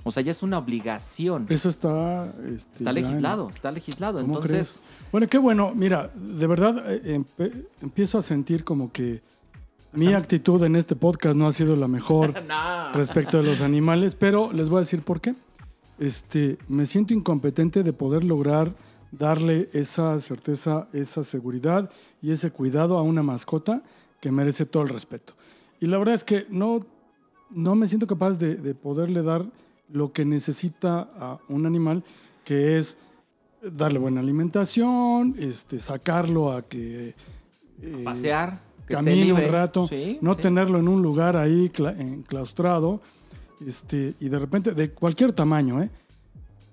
[0.08, 1.46] O sea, ya es una obligación.
[1.48, 2.32] Eso está...
[2.54, 4.20] este, Está en- legislado, está legislado.
[4.20, 4.80] ¿Cómo Entonces, crees?
[5.12, 5.72] Bueno, qué bueno.
[5.74, 7.22] Mira, de verdad eh,
[7.80, 9.22] empiezo a sentir como que
[9.92, 12.92] mi actitud en este podcast no ha sido la mejor no.
[12.92, 15.34] respecto de los animales, pero les voy a decir por qué.
[15.98, 18.74] Este, me siento incompetente de poder lograr
[19.10, 21.90] darle esa certeza, esa seguridad
[22.20, 23.82] y ese cuidado a una mascota
[24.20, 25.32] que merece todo el respeto.
[25.80, 26.80] Y la verdad es que no,
[27.50, 29.46] no me siento capaz de, de poderle dar
[29.90, 32.04] lo que necesita a un animal,
[32.44, 32.98] que es
[33.62, 37.14] darle buena alimentación, este, sacarlo a que
[37.82, 39.46] eh, pasear, que esté camine libre.
[39.46, 40.40] un rato, Sí, no sí.
[40.42, 43.00] tenerlo en un lugar ahí cla- enclaustrado,
[43.66, 45.90] este, y de repente, de cualquier tamaño, ¿eh?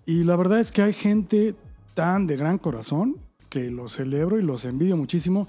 [0.06, 1.56] Y la verdad es que hay gente
[1.96, 3.16] tan de gran corazón
[3.50, 5.48] que los celebro y los envidio muchísimo,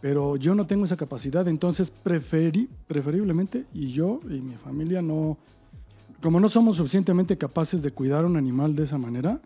[0.00, 5.38] pero yo no tengo esa capacidad, entonces preferi- preferiblemente, y yo y mi familia no,
[6.22, 9.38] como no somos suficientemente capaces de cuidar a un animal de esa manera,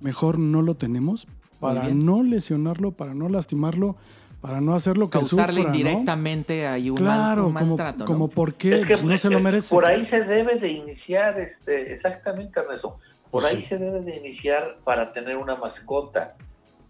[0.00, 1.26] mejor no lo tenemos
[1.60, 3.96] para no lesionarlo, para no lastimarlo,
[4.40, 5.76] para no hacerlo que causarle sufra, ¿no?
[5.78, 7.98] indirectamente ahí un, mal- Claro, un como, maltrato.
[8.00, 8.04] ¿no?
[8.04, 9.74] como por qué Es que, Pues no se lo merece.
[9.74, 12.98] Por ahí se debe de iniciar, este, exactamente, Ernesto.
[13.30, 13.56] Por Sí.
[13.56, 16.34] ahí se debe de iniciar para tener una mascota.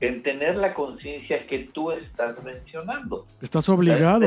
[0.01, 3.25] En tener la conciencia que tú estás mencionando.
[3.41, 4.27] Estás obligado.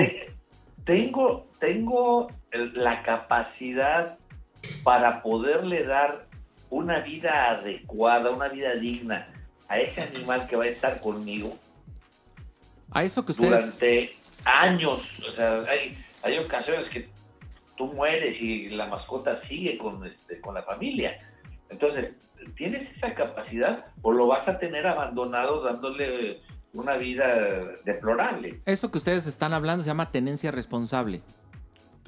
[0.83, 2.27] Tengo, tengo
[2.73, 4.17] la capacidad
[4.83, 6.27] para poderle dar
[6.69, 9.27] una vida adecuada, una vida digna
[9.67, 11.55] a ese animal que va a estar conmigo
[12.91, 13.79] A eso que ustedes...
[13.79, 15.01] durante años.
[15.27, 17.09] O sea, hay, hay ocasiones que
[17.77, 21.17] tú mueres y la mascota sigue con, este, con la familia.
[21.69, 22.13] Entonces,
[22.57, 26.41] ¿tienes esa capacidad o lo vas a tener abandonado dándole
[26.73, 28.61] una vida deplorable?
[28.65, 31.21] Eso que ustedes están hablando se llama tenencia responsable.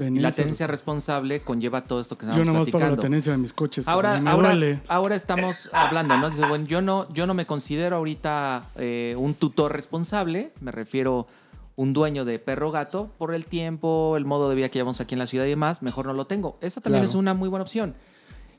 [0.02, 2.86] Y Tenencia- la tenencia responsable conlleva todo esto que Yo estamos nada más pago la
[2.88, 3.02] platicando.
[3.02, 3.88] tenencia de mis coches.
[3.88, 4.82] Ahora, a mí me ahora, duele.
[4.88, 6.30] ahora estamos hablando, ¿no?
[6.30, 11.28] Dice, bueno, yo no, yo no me considero ahorita eh, un tutor responsable, me refiero
[11.76, 15.16] un dueño de perro gato, por el tiempo, el modo de vida que llevamos aquí
[15.16, 16.58] en la ciudad y demás, mejor no lo tengo.
[16.62, 17.10] Esa también Claro.
[17.10, 17.95] es una muy buena opción.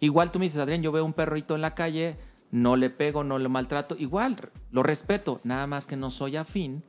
[0.00, 2.16] Igual tú me dices, Adrián, yo veo un perrito en la calle,
[2.50, 4.36] no le pego, no le maltrato, igual
[4.70, 6.82] lo respeto, nada más que no soy afín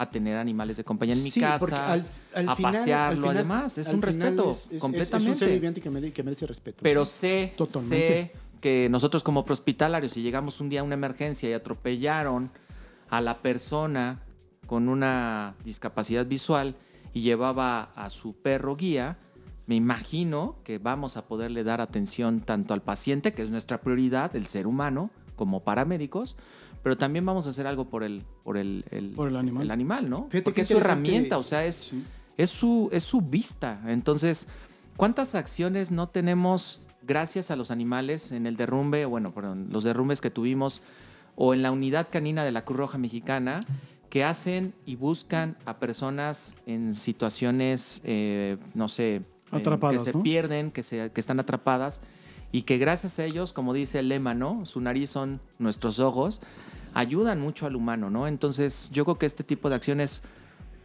[0.00, 3.36] a tener animales de compañía en mi Sí, casa, al- al a final- pasearlo, final-
[3.36, 5.30] además, es un respeto es- es- es- completamente.
[5.32, 6.78] Es un ser viviente que mere- que merece respeto.
[6.84, 7.96] Pero sé, Totalmente.
[7.96, 12.50] sé que nosotros como prohospitalarios, si llegamos un día a una emergencia y atropellaron
[13.10, 14.22] a la persona
[14.66, 16.76] con una discapacidad visual
[17.12, 19.18] y llevaba a su perro guía,
[19.66, 24.36] me imagino que vamos a poderle dar atención tanto al paciente, que es nuestra prioridad,
[24.36, 26.36] el ser humano, como paramédicos,
[26.82, 29.62] pero también vamos a hacer algo por el, por el, el- Por el animal.
[29.64, 30.24] el animal, ¿no?
[30.30, 31.92] Fíjate Porque es su herramienta, o sea, es,
[32.36, 33.80] es, su, es su vista.
[33.86, 34.48] Entonces,
[34.96, 40.20] ¿cuántas acciones no tenemos gracias a los animales en el derrumbe, bueno, perdón, los derrumbes
[40.20, 40.82] que tuvimos,
[41.36, 43.60] o en la unidad canina de la Cruz Roja Mexicana,
[44.10, 50.22] que hacen y buscan a personas en situaciones, eh, no sé, Atrapadas, que se ¿no?
[50.22, 52.02] pierden, que, se, que están atrapadas,
[52.52, 54.64] y que gracias a ellos, como dice el lema, ¿no?
[54.66, 56.40] Su nariz son nuestros ojos,
[56.94, 58.26] ayudan mucho al humano, ¿no?
[58.26, 60.22] Entonces, yo creo que este tipo de acciones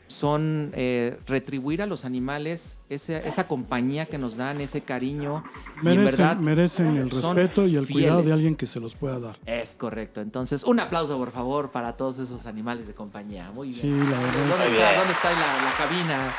[0.08, 5.44] son eh, retribuir a los animales esa, esa compañía que nos dan, ese cariño.
[5.78, 8.96] y en Merecen, verdad, merecen el respeto y el cuidado de alguien que se los
[8.96, 9.40] pueda dar.
[9.46, 10.22] Es correcto.
[10.22, 13.52] Entonces, un aplauso, por favor, para todos esos animales de compañía.
[13.52, 13.82] Muy bien.
[13.82, 14.50] Sí, la verdad.
[14.50, 14.98] ¿Dónde está.
[14.98, 16.34] ¿Dónde está la, la cabina?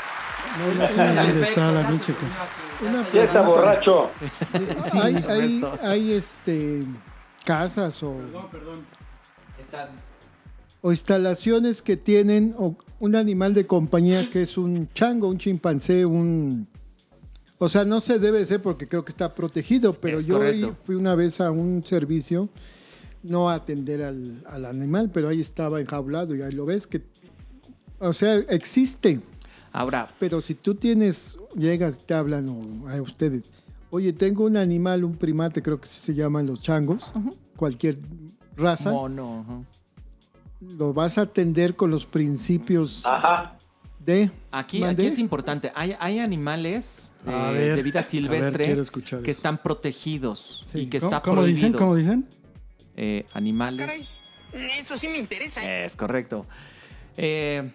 [0.59, 2.13] No, no sé dónde está la ya pinche.
[2.13, 3.51] está Ya está llorando.
[3.51, 4.11] borracho.
[4.93, 6.85] Sí, hay, hay, este,
[7.45, 8.15] casas o,
[9.59, 9.89] Están-
[10.81, 16.05] o instalaciones que tienen o- un animal de compañía que es un chango, un chimpancé,
[16.07, 16.69] un...
[17.59, 20.77] O sea, no se debe ser porque creo que está protegido, pero Es yo correcto.
[20.85, 22.49] fui una vez a un servicio,
[23.23, 27.03] no a atender al, al animal, pero ahí estaba enjaulado y ahí lo ves que...
[28.01, 29.21] O sea, existe.
[29.75, 33.43] Ahora, Pero si tú tienes, llegas, te hablan o a ustedes,
[33.91, 37.13] oye, tengo un animal, un primate, creo que se llaman los changos,
[37.57, 37.99] cualquier
[38.57, 39.45] raza, mono.
[39.45, 40.77] ajá.
[40.79, 43.59] lo vas a atender con los principios Ajá.
[43.99, 44.31] de...
[44.53, 45.73] Aquí, aquí es importante.
[45.75, 49.23] Hay, hay animales eh, ver, de vida ver, silvestre que eso.
[49.27, 50.83] están protegidos Sí.
[50.83, 51.57] y que ¿Cómo, está cómo prohibido.
[51.57, 51.73] dicen?
[51.73, 52.29] ¿Cómo dicen?
[52.97, 54.15] Eh, animales.
[54.53, 55.63] Eso sí me interesa.
[55.85, 56.47] Es correcto.
[57.17, 57.73] Eh,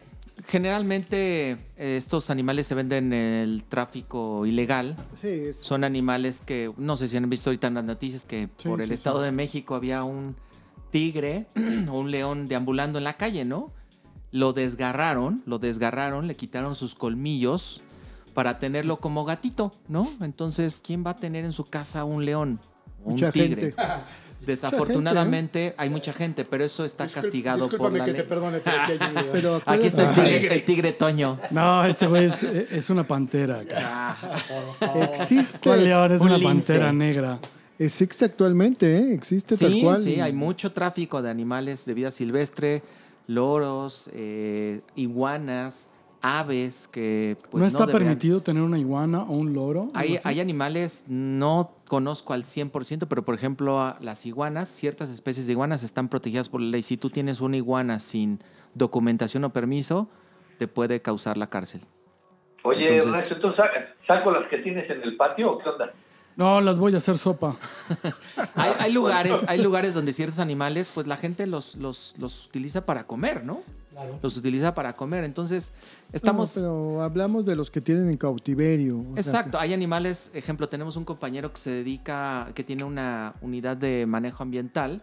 [0.48, 4.96] generalmente eh, estos animales se venden en el tráfico ilegal.
[5.22, 8.50] Sí, es- Son animales que, no sé si han visto ahorita en las noticias que
[8.58, 10.36] Sí, por el sí, Estado de México había un
[10.92, 11.48] tigre
[11.90, 13.72] o un león deambulando en la calle, ¿no?
[14.32, 17.82] Lo desgarraron, lo desgarraron, le quitaron sus colmillos
[18.34, 20.10] para tenerlo como gatito, ¿no?
[20.22, 22.60] Entonces, ¿quién va a tener en su casa un león?
[23.04, 23.62] o Un Mucha tigre.
[23.74, 23.76] gente.
[24.46, 28.24] Desafortunadamente hay mucha gente, pero eso está castigado por la ley.
[28.28, 29.28] perdone, pero aquí hay un león.
[29.34, 31.38] Pero Aquí está el tigre, el tigre Toño.
[31.52, 33.62] No, este güey es, es una pantera.
[34.80, 36.12] ¿Cuál existe, león?
[36.14, 36.54] Es Un una lince.
[36.74, 37.40] pantera negra.
[37.78, 39.14] existe actualmente, ¿eh?
[39.14, 39.98] Existe tal Sí, cual.
[39.98, 42.82] sí, hay mucho tráfico de animales de vida silvestre,
[43.28, 45.90] loros, eh, iguanas,
[46.22, 49.90] aves que pues ¿No está deberían- permitido tener una iguana o un loro?
[49.94, 55.54] Hay, hay animales, no conozco al 100%, pero por ejemplo las iguanas, ciertas especies de
[55.54, 56.82] iguanas están protegidas por la ley.
[56.82, 58.40] Si tú tienes una iguana sin
[58.76, 60.10] documentación o permiso,
[60.58, 61.82] te puede causar la cárcel.
[62.64, 63.70] Oye, Entonces- Ernesto, ¿tú sa-
[64.06, 65.94] saco las que tienes en el patio o qué onda?
[66.40, 67.58] No, las voy a hacer sopa.
[68.56, 72.86] Hay, hay lugares, hay lugares donde ciertos animales, pues la gente los, los, los utiliza
[72.86, 73.60] para comer, ¿no?
[74.22, 75.26] Los utiliza para comer.
[75.26, 75.74] Entonces,
[76.14, 76.56] estamos.
[76.56, 79.00] No, pero hablamos de los que tienen en cautiverio.
[79.00, 83.34] o sea, Exacto, hay animales, ejemplo, tenemos un compañero que se dedica, que tiene una
[83.42, 85.02] unidad de manejo ambiental,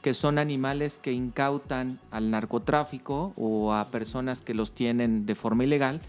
[0.00, 5.62] que son animales que incautan al narcotráfico o a personas que los tienen de forma
[5.62, 6.00] ilegal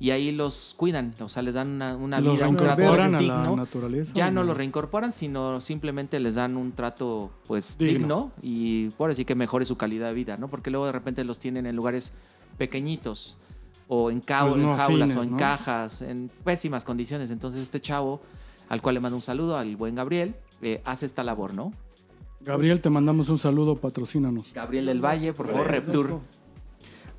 [0.00, 3.14] y ahí los cuidan, o sea, les dan una, una ¿Los vida, un trato reincorporan
[3.14, 3.56] a la digno.
[3.56, 4.12] naturaleza?
[4.14, 8.32] Ya no los reincorporan, sino simplemente les dan un trato pues digno, Digno.
[8.42, 10.48] y por así que mejore su calidad de vida, ¿no?
[10.48, 12.12] Porque luego de repente los tienen en lugares
[12.58, 13.36] pequeñitos
[13.88, 15.36] o en, cau- Pues no en jaulas o en ¿no?
[15.36, 17.30] cajas, en pésimas condiciones.
[17.30, 18.20] Entonces este chavo,
[18.68, 21.72] al cual le mando un saludo, al buen Gabriel, eh, hace esta labor, ¿no?
[22.40, 24.52] Gabriel, te mandamos un saludo, patrocínanos.
[24.54, 26.20] Gabriel del Valle, por favor, Reptur.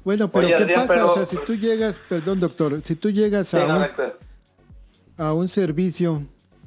[0.03, 0.93] Bueno, pero Oye, ¿qué Adrián, pasa?
[0.93, 3.83] pero- O sea, si tú llegas, perdón, doctor, si tú llegas Sí, a, no, un,
[3.83, 4.19] Héctor.
[5.17, 6.23] a un servicio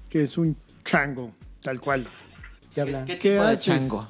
[0.09, 2.07] que es un chango, tal cual,
[2.74, 2.85] ¿Qué?
[2.85, 3.64] ¿Qué, ¿Qué tipo de haces?
[3.64, 4.07] chango?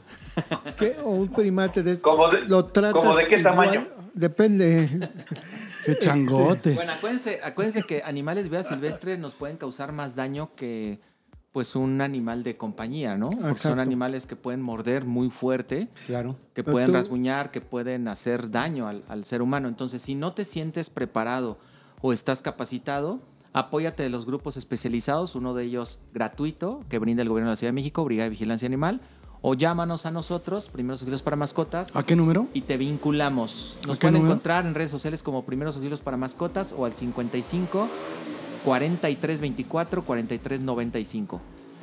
[0.79, 0.97] ¿qué?
[1.05, 3.43] o un primate de ¿Cómo de- lo tratas cómo de qué igual?
[3.55, 3.89] tamaño?
[4.15, 4.89] Depende.
[5.85, 6.75] ¡Qué changote!
[6.75, 11.01] Bueno, acuérdense, acuérdense que animales de vida silvestre nos pueden causar más daño que
[11.53, 13.29] pues un animal de compañía, ¿no?
[13.29, 16.37] Porque son animales que pueden morder muy fuerte, Claro.
[16.55, 19.69] que pueden tú- rasguñar, que pueden hacer daño al, al ser humano.
[19.69, 21.59] Entonces, si no te sientes preparado
[22.01, 23.21] o estás capacitado,
[23.53, 27.57] apóyate de los grupos especializados, uno de ellos gratuito, que brinda el gobierno de la
[27.57, 29.03] Ciudad de México, Brigada de Vigilancia Animal,
[29.43, 32.47] o llámanos a nosotros, Primeros Auxilios para Mascotas, ¿A qué número?
[32.55, 33.77] y te vinculamos.
[33.87, 34.33] Nos ¿A qué pueden número?
[34.33, 37.89] encontrar en redes sociales como Primeros Auxilios para Mascotas o al 55
[38.65, 41.41] 43 24 43 95.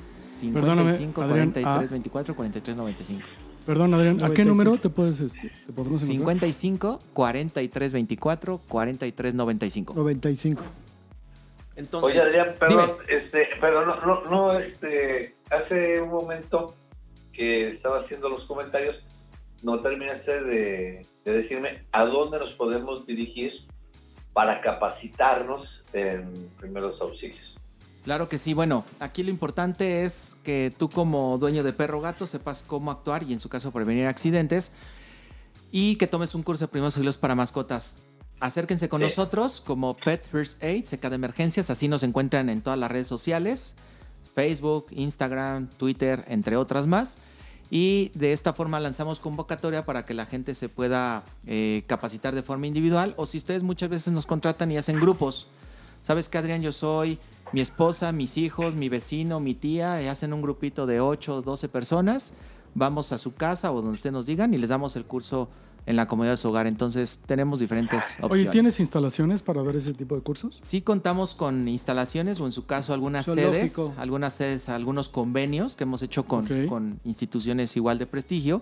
[0.10, 1.88] 55 Perdóname, Adrián, 43 ah.
[1.92, 3.26] 24 43 95.
[3.66, 4.50] Perdón, Adrián, ¿a qué 95.
[4.50, 6.52] número te puedes, este, te podemos encontrar?
[6.52, 9.94] 55 43 24 43 95.
[9.94, 10.64] 95.
[11.76, 13.24] Entonces, Oye, Adrián, perdón, dime.
[13.24, 16.76] este, pero no, no, no, este, hace un momento
[17.32, 18.98] que estaba haciendo los comentarios,
[19.64, 23.54] no terminaste de, de decirme a dónde nos podemos dirigir
[24.34, 27.40] para capacitarnos en primeros auxilios.
[28.04, 28.54] Claro que sí.
[28.54, 33.24] Bueno, aquí lo importante es que tú como dueño de perro gato sepas cómo actuar
[33.24, 34.72] y en su caso prevenir accidentes
[35.72, 38.00] y que tomes un curso de primeros auxilios para mascotas.
[38.40, 39.04] Acérquense con Sí.
[39.06, 41.70] nosotros como Pet First Aid, seca de emergencias.
[41.70, 43.76] Así nos encuentran en todas las redes sociales,
[44.34, 47.18] Facebook, Instagram, Twitter, entre otras más.
[47.70, 52.42] Y de esta forma lanzamos convocatoria para que la gente se pueda eh, capacitar de
[52.42, 55.50] forma individual o si ustedes muchas veces nos contratan y hacen grupos.
[56.02, 56.62] ¿Sabes qué, Adrián?
[56.62, 57.20] Yo soy
[57.52, 61.42] mi esposa, mis hijos, mi vecino, mi tía, y hacen un grupito de 8 o
[61.42, 62.34] 12 personas.
[62.76, 65.50] Vamos a su casa o donde ustedes nos digan y les damos el curso
[65.86, 66.68] en la comodidad de su hogar.
[66.68, 68.32] Entonces, tenemos diferentes opciones.
[68.32, 70.60] Oye, ¿tienes instalaciones para ver ese tipo de cursos?
[70.62, 75.86] Sí contamos con instalaciones o en su caso algunas sedes, algunas sedes, algunos convenios que
[75.86, 78.62] hemos hecho con instituciones igual de prestigio,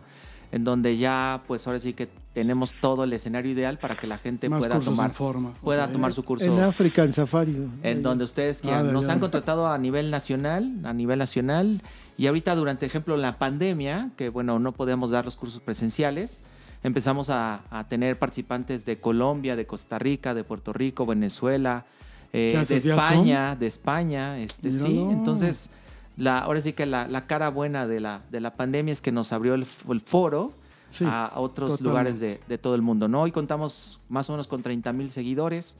[0.51, 4.17] en donde ya pues ahora sí que tenemos todo el escenario ideal para que la
[4.17, 5.53] gente Más pueda tomar forma.
[5.61, 7.67] pueda tomar su curso En África, en Safari.
[7.83, 8.89] en donde ustedes quieran.
[8.89, 11.81] Ah, Nos han contratado a nivel nacional, a nivel nacional,
[12.17, 16.39] y ahorita durante, ejemplo, la pandemia, que bueno, no podíamos dar los cursos presenciales,
[16.83, 21.85] empezamos a, a tener participantes de Colombia, de Costa Rica, de Puerto Rico, Venezuela,
[22.33, 24.99] eh, ¿Qué de España, de España, este sí.
[25.09, 25.69] Entonces,
[26.17, 29.11] la, ahora sí que la, la cara buena de la, de la pandemia es que
[29.11, 30.53] nos abrió el, el foro
[30.89, 31.83] Sí, a otros totalmente.
[31.89, 33.09] lugares de, de todo el mundo.
[33.09, 33.21] ¿no?
[33.21, 35.75] Hoy contamos más o menos con 30 mil seguidores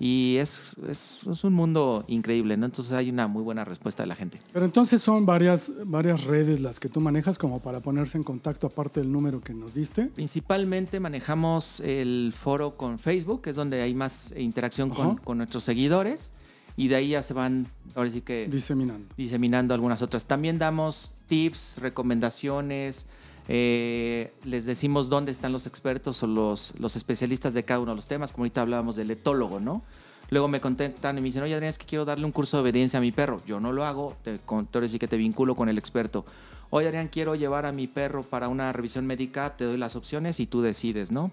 [0.00, 2.66] y es, es, es un mundo increíble, ¿no?
[2.66, 4.40] Entonces hay una muy buena respuesta de la gente.
[4.52, 8.66] Pero entonces son varias, varias redes las que tú manejas como para ponerse en contacto
[8.66, 10.06] aparte del número que nos diste.
[10.06, 15.62] Principalmente manejamos el foro con Facebook, que es donde hay más interacción con, con nuestros
[15.62, 16.32] seguidores.
[16.78, 17.66] Y de ahí ya se van,
[17.96, 19.12] ahora sí que Diseminando.
[19.16, 20.26] diseminando algunas otras.
[20.26, 23.08] También damos tips, recomendaciones,
[23.48, 27.96] eh, les decimos dónde están los expertos o los, los especialistas de cada uno de
[27.96, 29.82] los temas, como ahorita hablábamos del etólogo, ¿no?
[30.30, 32.62] Luego me contactan y me dicen, oye Adrián, es que quiero darle un curso de
[32.62, 33.42] obediencia a mi perro.
[33.44, 36.24] Yo no lo hago, te, con, ahora sí que te vinculo con el experto.
[36.70, 40.38] Oye Adrián, quiero llevar a mi perro para una revisión médica, te doy las opciones
[40.38, 41.32] y tú decides, ¿no?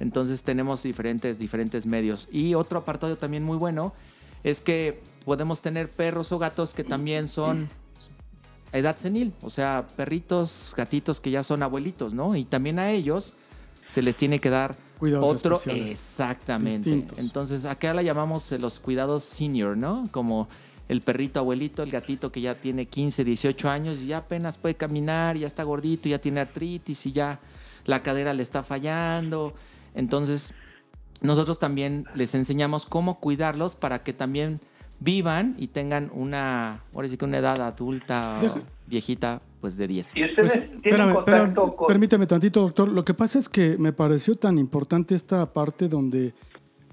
[0.00, 2.28] Entonces tenemos diferentes, diferentes medios.
[2.32, 3.92] Y otro apartado también muy bueno
[4.44, 7.68] es que podemos tener perros o gatos que también son
[8.72, 12.36] a edad senil, o sea, perritos, gatitos que ya son abuelitos, ¿no?
[12.36, 13.34] Y también a ellos
[13.88, 15.90] se les tiene que dar Cuidados otro especiales.
[15.90, 16.90] exactamente.
[16.90, 17.18] distintos.
[17.18, 20.08] Entonces, acá la llamamos los cuidados senior, ¿no?
[20.12, 20.48] Como
[20.88, 24.76] el perrito abuelito, el gatito que ya tiene 15, 18 años y ya apenas puede
[24.76, 27.40] caminar, ya está gordito, ya tiene artritis y ya
[27.86, 29.54] la cadera le está fallando.
[29.94, 30.54] Entonces,
[31.20, 34.60] nosotros también les enseñamos cómo cuidarlos para que también
[35.00, 40.16] vivan y tengan una, ahora sí que una edad adulta o viejita, pues de 10.
[40.16, 41.86] ¿Y ustedes Pues, tienen espérame, contacto espérame, con...
[41.86, 42.88] permíteme tantito, doctor.
[42.88, 46.34] Lo que pasa es que me pareció tan importante esta parte donde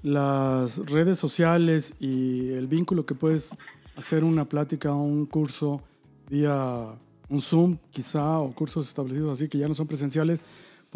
[0.02, 3.56] las redes sociales y el vínculo que puedes
[3.96, 5.82] hacer una plática o un curso
[6.30, 6.86] vía
[7.28, 10.42] un Zoom, quizá, o cursos establecidos así que ya no son presenciales,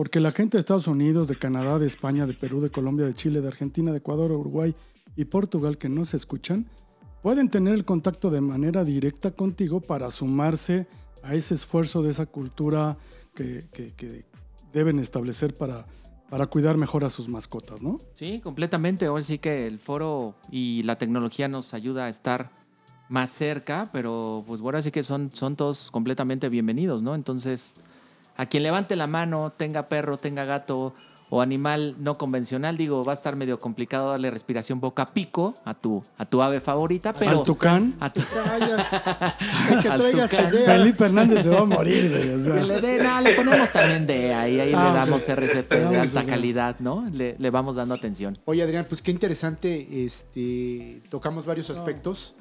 [0.02, 3.14] porque la gente de Estados Unidos, de Canadá, de España, de Perú, de Colombia, de
[3.14, 4.74] Chile, de Argentina, de Ecuador, Uruguay
[5.14, 6.66] y Portugal que no se escuchan,
[7.22, 10.88] pueden tener el contacto de manera directa contigo para sumarse
[11.22, 12.98] a ese esfuerzo de esa cultura
[13.32, 13.64] que,
[14.72, 15.86] deben establecer para,
[16.28, 18.00] para cuidar mejor a sus mascotas, ¿no?
[18.14, 19.06] Sí, completamente.
[19.06, 22.50] Ahora sí que el foro y la tecnología nos ayuda a estar
[23.08, 27.14] más cerca, pero pues ahora sí que son, son todos completamente bienvenidos, ¿no?
[27.14, 27.76] Entonces,
[28.36, 30.94] a quien levante la mano, tenga perro, tenga gato
[31.34, 35.54] o animal no convencional, digo, va a estar medio complicado darle respiración boca a pico
[35.64, 37.38] a tu, a tu ave favorita, pero...
[37.38, 38.86] Al Tucán, a tu- Calla.
[39.80, 39.88] Que
[40.28, 40.52] tucán.
[40.54, 40.66] idea.
[40.66, 42.28] Felipe Hernández se va a morir, güey.
[42.34, 42.54] o sea.
[42.56, 44.94] que le dé, no, le ponemos también de ahí, ahí Ah, le ok.
[45.06, 46.26] damos RCP de Vamos, alta ok.
[46.26, 47.06] calidad, ¿no?
[47.10, 48.38] Le, le vamos dando atención.
[48.44, 50.04] Oye, Adrián, pues qué interesante.
[50.04, 52.34] Este, tocamos varios aspectos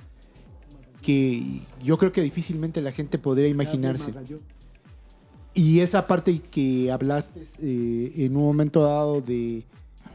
[1.02, 4.12] que yo creo que difícilmente la gente podría imaginarse.
[5.54, 9.64] Y esa parte que hablaste eh, en un momento dado de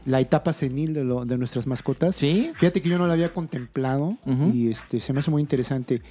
[0.05, 2.15] la etapa senil de, lo- de nuestras mascotas.
[2.15, 2.51] ¿Sí?
[2.59, 4.17] Fíjate que yo no la había contemplado
[4.53, 6.01] y este, se me hace muy interesante.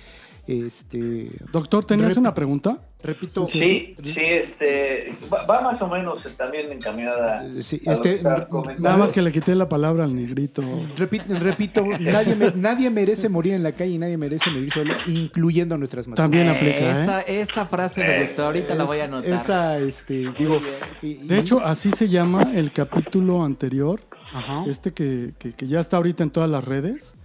[0.46, 2.78] Este, Doctor, ¿tenías Rep- una pregunta?
[3.02, 7.44] repito, Sí, sí, este, va, va más o menos también encaminada.
[7.46, 8.20] Eh, sí, a este.
[8.22, 10.62] Nada más que le quité la palabra al negrito.
[10.96, 14.94] Repi- repito, nadie, me- nadie merece morir en la calle y nadie merece morir solo,
[15.06, 16.24] incluyendo a nuestras mascotas.
[16.24, 16.90] También aplica, ¿eh?
[16.90, 19.32] Esa, esa frase me gustó, ahorita la voy a anotar.
[19.32, 20.60] Esa, este, digo.
[21.02, 24.00] y- De hecho, así se llama el capítulo anterior,
[24.32, 24.64] Ajá.
[24.66, 27.16] este que, que- que ya está ahorita en todas las redes.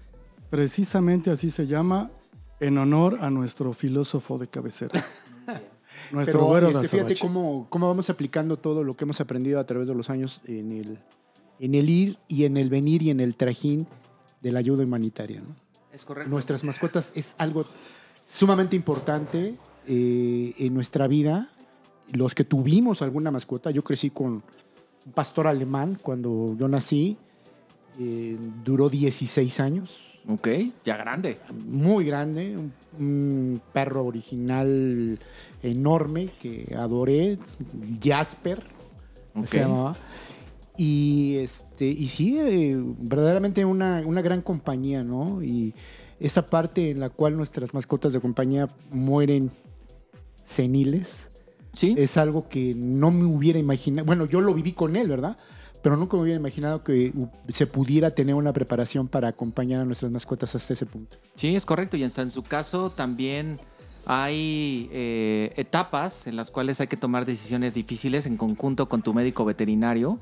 [0.51, 2.11] Precisamente así se llama
[2.61, 5.03] en honor a nuestro filósofo de cabecera.
[6.11, 9.65] Nuestro Pero güero este, fíjate cómo, cómo vamos aplicando todo lo que hemos aprendido a
[9.65, 10.99] través de los años en el,
[11.59, 13.87] en el ir y en el venir y en el trajín
[14.41, 15.41] de la ayuda humanitaria.
[15.41, 15.55] ¿no?
[15.91, 16.29] Es correcto.
[16.29, 17.65] Nuestras mascotas es algo
[18.27, 19.55] sumamente importante
[19.85, 21.49] eh, en nuestra vida.
[22.13, 24.43] Los que tuvimos alguna mascota, yo crecí con
[25.05, 27.17] un pastor alemán cuando yo nací,
[27.99, 30.47] eh, duró 16 años Ok,
[30.85, 31.37] ya grande.
[31.65, 35.17] muy grande, un, un perro original
[35.63, 37.39] enorme que adoré,
[38.01, 38.61] Jasper
[39.45, 39.95] se llamaba.
[40.77, 45.41] Y este, y sí, eh, verdaderamente una, una gran compañía, ¿no?
[45.43, 45.73] Y
[46.19, 49.49] esa parte en la cual nuestras mascotas de compañía mueren
[50.43, 51.15] seniles
[51.73, 51.95] Sí.
[51.97, 54.05] es algo que no me hubiera imaginado.
[54.05, 55.37] Bueno, yo lo viví con él, ¿verdad?
[55.81, 57.11] Pero nunca me hubiera imaginado que
[57.49, 61.17] se pudiera tener una preparación para acompañar a nuestras mascotas hasta ese punto.
[61.35, 61.97] Sí, es correcto.
[61.97, 63.59] Y hasta en su caso también
[64.05, 69.13] hay eh, etapas en las cuales hay que tomar decisiones difíciles en conjunto con tu
[69.13, 70.19] médico veterinario.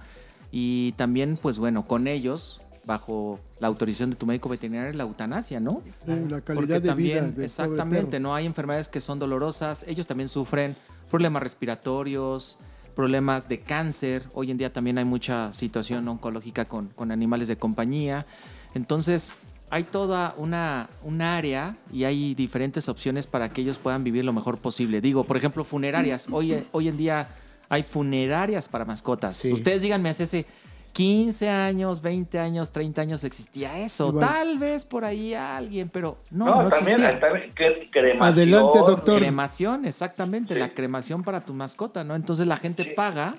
[0.52, 5.60] Y también, pues bueno, con ellos, bajo la autorización de tu médico veterinario, la eutanasia,
[5.60, 5.84] ¿no?
[6.08, 7.22] La calidad Porque de también, vida.
[7.22, 8.24] del pobre exactamente, perro.
[8.24, 8.36] ¿no?
[8.36, 10.76] Hay enfermedades que son dolorosas, ellos también sufren
[11.10, 12.58] problemas respiratorios,
[13.00, 17.56] problemas de cáncer, hoy en día también hay mucha situación oncológica con, con animales de
[17.56, 18.26] compañía,
[18.74, 19.32] entonces
[19.70, 24.34] hay toda una, un área y hay diferentes opciones para que ellos puedan vivir lo
[24.34, 25.00] mejor posible.
[25.00, 27.30] Digo, por ejemplo, funerarias, hoy, hoy en día
[27.70, 29.38] Hay funerarias para mascotas.
[29.38, 29.54] Sí.
[29.54, 30.46] Ustedes díganme, hace ese
[30.92, 34.10] 15 años, 20 años, 30 años existía eso.
[34.10, 34.28] Igual.
[34.28, 37.20] Tal vez por ahí alguien, pero no, No, no, también, existía.
[37.20, 38.28] también cre- cremación.
[38.28, 39.20] Adelante, doctor.
[39.20, 40.60] Cremación, exactamente, Sí.
[40.60, 42.16] la cremación para tu mascota, ¿no?
[42.16, 42.90] Entonces la gente Sí.
[42.96, 43.36] paga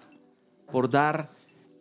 [0.71, 1.31] por dar,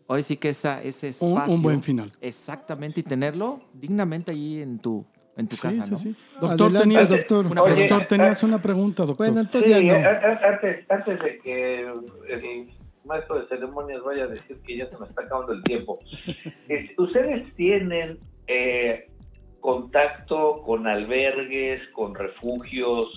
[0.07, 1.53] ahora sí que esa, ese Un- espacio.
[1.53, 2.11] un buen final.
[2.22, 5.05] Exactamente, y tenerlo dignamente allí en tu,
[5.38, 5.97] en tu Sí, casa, sí, ¿no?
[5.97, 6.15] sí.
[6.41, 7.47] Doctor, Adelante, tenías, doctor.
[7.47, 9.28] Una Oye, doctor, tenías una pregunta, doctor.
[9.28, 10.09] Bueno, entonces Sí, ya no.
[10.09, 11.80] antes, antes de que
[12.30, 12.70] el
[13.10, 15.99] maestro de ceremonias vaya a decir que ya se me está acabando el tiempo,
[16.70, 19.07] es- ¿ustedes tienen eh,
[19.60, 23.07] contacto con albergues, con refugios,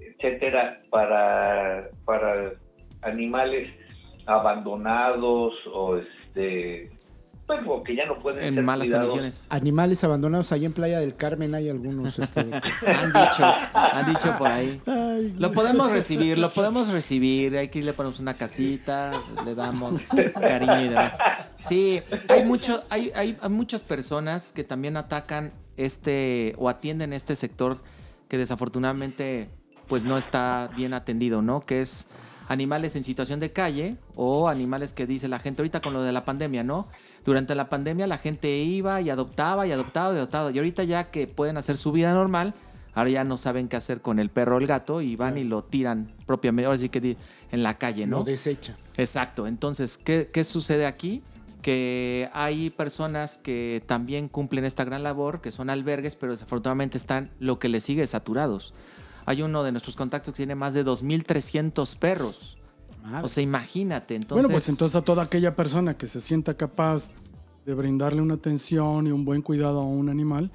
[0.00, 2.52] etcétera, para, para
[3.02, 3.68] animales
[4.26, 6.90] abandonados o este
[7.46, 9.06] bueno, que ya no pueden En ser malas cuidados?
[9.10, 9.46] condiciones.
[9.50, 12.18] Animales abandonados ahí en Playa del Carmen hay algunos.
[12.18, 12.40] este,
[12.86, 14.80] Han dicho, han dicho por ahí.
[14.86, 17.58] Ay, Lo podemos recibir, lo podemos recibir.
[17.58, 19.10] Aquí le ponemos una casita,
[19.44, 21.12] le damos cariño y demás.
[21.58, 27.34] Sí, hay mucho, hay, hay, hay muchas personas que también atacan este o atienden este
[27.36, 27.76] sector
[28.28, 29.50] que desafortunadamente
[29.88, 31.66] pues no está bien atendido, ¿no?
[31.66, 32.08] Que es
[32.48, 36.12] animales en situación de calle o animales que dice la gente ahorita con lo de
[36.12, 36.88] la pandemia, ¿no?
[37.24, 40.50] Durante la pandemia la gente iba y adoptaba y adoptaba y adoptaba.
[40.50, 42.54] Y ahorita ya que pueden hacer su vida normal,
[42.94, 45.44] ahora ya no saben qué hacer con el perro o el gato y van y
[45.44, 47.16] lo tiran propiamente, ahora sí que
[47.50, 48.18] en la calle, ¿no?
[48.18, 48.76] Lo desecha.
[48.96, 49.46] Exacto.
[49.46, 51.22] Entonces, ¿qué, qué sucede aquí?
[51.62, 57.30] Que hay personas que también cumplen esta gran labor, que son albergues, pero desafortunadamente están
[57.38, 58.74] lo que les sigue saturados.
[59.26, 62.58] Hay uno de nuestros contactos que tiene más de 2.300 perros.
[63.02, 63.24] Madre.
[63.24, 64.14] O sea, imagínate.
[64.14, 67.10] Entonces, bueno, pues entonces a toda aquella persona que se sienta capaz
[67.66, 70.50] de brindarle una atención y un buen cuidado a un animal,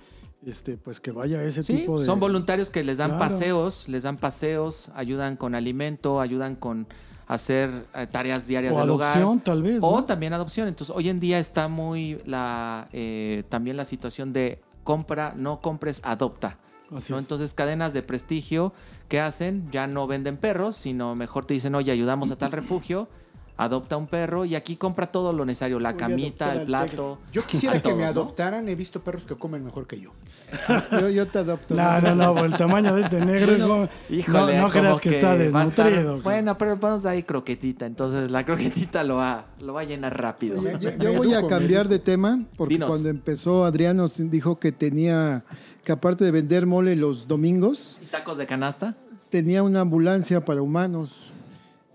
[0.45, 2.05] este, pues que vaya a ese Sí, tipo de...
[2.05, 3.25] son voluntarios que les dan Claro.
[3.25, 6.87] paseos, les dan paseos, ayudan con alimento, ayudan con
[7.27, 9.43] hacer eh, tareas diarias O del adopción, hogar.
[9.43, 10.67] tal vez, O también adopción.
[10.69, 15.99] Entonces, hoy en día está muy la eh, también la situación de compra, no compres,
[16.05, 16.57] adopta.
[16.95, 17.19] Así ¿no?
[17.19, 17.25] es.
[17.25, 18.73] Entonces, cadenas de prestigio,
[19.09, 19.69] ¿qué hacen?
[19.71, 23.07] Ya no venden perros, sino mejor te dicen, oye, ayudamos a tal refugio,
[23.57, 27.19] adopta un perro y aquí compra todo lo necesario, la Voy camita, el plato.
[27.33, 28.69] Yo quisiera que me adoptaran.
[28.69, 30.11] He visto perros que comen mejor que yo.
[30.91, 31.75] yo, yo te adopto.
[31.75, 35.35] No, no, no, el tamaño de este negro es como- Híjole, no, creas que, está
[35.35, 36.21] estar- desnutrido.
[36.21, 37.85] bueno, pero vamos a dar croquetita.
[37.85, 40.59] Entonces la croquetita lo va, lo va a llenar rápido.
[40.59, 42.89] Oye, yo, voy a cambiar de tema porque Dinos.
[42.89, 45.43] cuando empezó Adrián nos dijo que tenía
[45.83, 48.95] que aparte de vender mole los domingos ¿Y tacos de canasta?
[49.29, 51.33] tenía una ambulancia para humanos.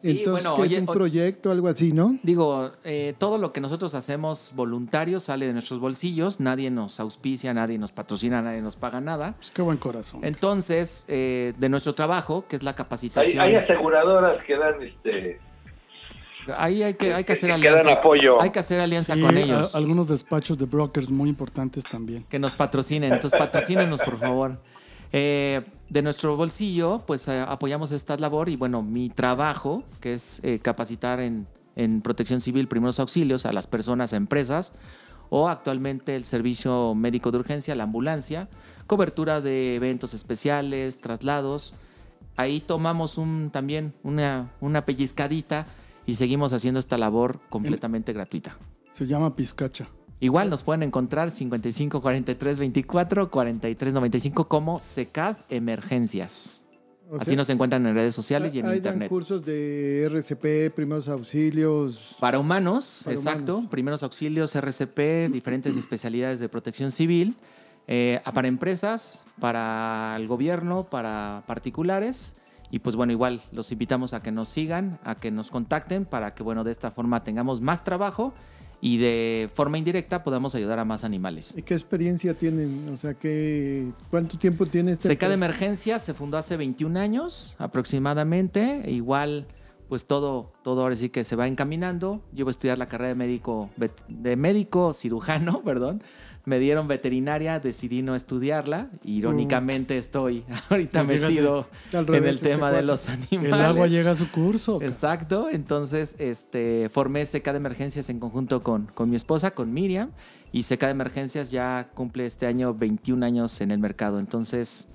[0.02, 2.16] Sí, Entonces, bueno, oye, es un o- proyecto, algo así, ¿no?
[2.24, 6.40] Digo, eh, todo lo que nosotros hacemos voluntario sale de nuestros bolsillos.
[6.40, 9.34] Nadie nos auspicia, nadie nos patrocina, nadie nos paga nada.
[9.36, 10.20] Pues qué buen corazón.
[10.24, 15.40] Entonces, eh, de nuestro trabajo, que es la capacitación, hay aseguradoras que dan este
[16.56, 17.88] ahí hay que, hay que que- hacer que alianza.
[17.88, 18.42] dan apoyo.
[18.42, 19.76] Hay que hacer alianza Sí, con a- ellos.
[19.76, 22.24] algunos despachos de brokers muy importantes también.
[22.28, 23.12] que nos patrocinen.
[23.12, 24.58] Entonces, patrocínenos, por favor.
[25.12, 25.60] Eh,
[25.92, 30.58] de nuestro bolsillo, pues eh, apoyamos esta labor y bueno, mi trabajo, que es eh,
[30.58, 34.72] capacitar en, en protección civil, primeros auxilios a las personas, a empresas,
[35.28, 38.48] o actualmente el servicio médico de urgencia, la ambulancia,
[38.86, 41.74] cobertura de eventos especiales, traslados.
[42.36, 45.66] Ahí tomamos un, también una, una pellizcadita
[46.06, 48.56] y seguimos haciendo esta labor completamente gratuita.
[48.90, 49.88] Se llama Pizcacha.
[50.22, 56.62] Igual nos pueden encontrar 55 43 24 43 95 como SECAD Emergencias.
[57.10, 59.08] O Así sea, nos encuentran en redes sociales y en dan internet.
[59.08, 62.16] cursos de RCP, primeros auxilios.
[62.20, 63.54] Para humanos, Para exacto.
[63.54, 63.70] humanos.
[63.70, 67.36] Primeros auxilios, RCP, diferentes especialidades de protección civil.
[67.88, 72.34] eh, para empresas, para el gobierno, para particulares.
[72.70, 76.32] Y pues bueno, igual los invitamos a que nos sigan, a que nos contacten para
[76.32, 78.32] que bueno, de esta forma tengamos más trabajo
[78.84, 81.54] y de forma indirecta podamos ayudar a más animales.
[81.56, 82.88] ¿Y qué experiencia tienen?
[82.92, 85.06] O sea, ¿qué, ¿cuánto tiempo tiene este?
[85.06, 88.82] Seca de Emergencia se fundó hace 21 años aproximadamente.
[88.90, 89.46] Igual,
[89.88, 92.22] pues todo, todo ahora sí que se va encaminando.
[92.32, 93.70] Yo voy a estudiar la carrera de médico,
[94.08, 96.02] de médico cirujano, perdón.
[96.44, 98.90] Me dieron veterinaria, decidí no estudiarla.
[99.04, 101.04] Irónicamente estoy ahorita.
[101.04, 103.52] Fíjate, metido en el este tema de los animales.
[103.52, 104.80] El agua llega a su curso.
[104.82, 110.10] Exacto, entonces este, formé Seca de Emergencias en conjunto con, con mi esposa, con Miriam,
[110.50, 114.18] y Seca de Emergencias ya cumple este año 21 años en el mercado.
[114.18, 114.88] Entonces,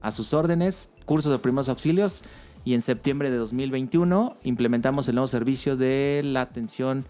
[0.00, 2.24] a sus órdenes, cursos de primeros auxilios
[2.64, 7.06] y en septiembre de 2021 implementamos el nuevo servicio de la atención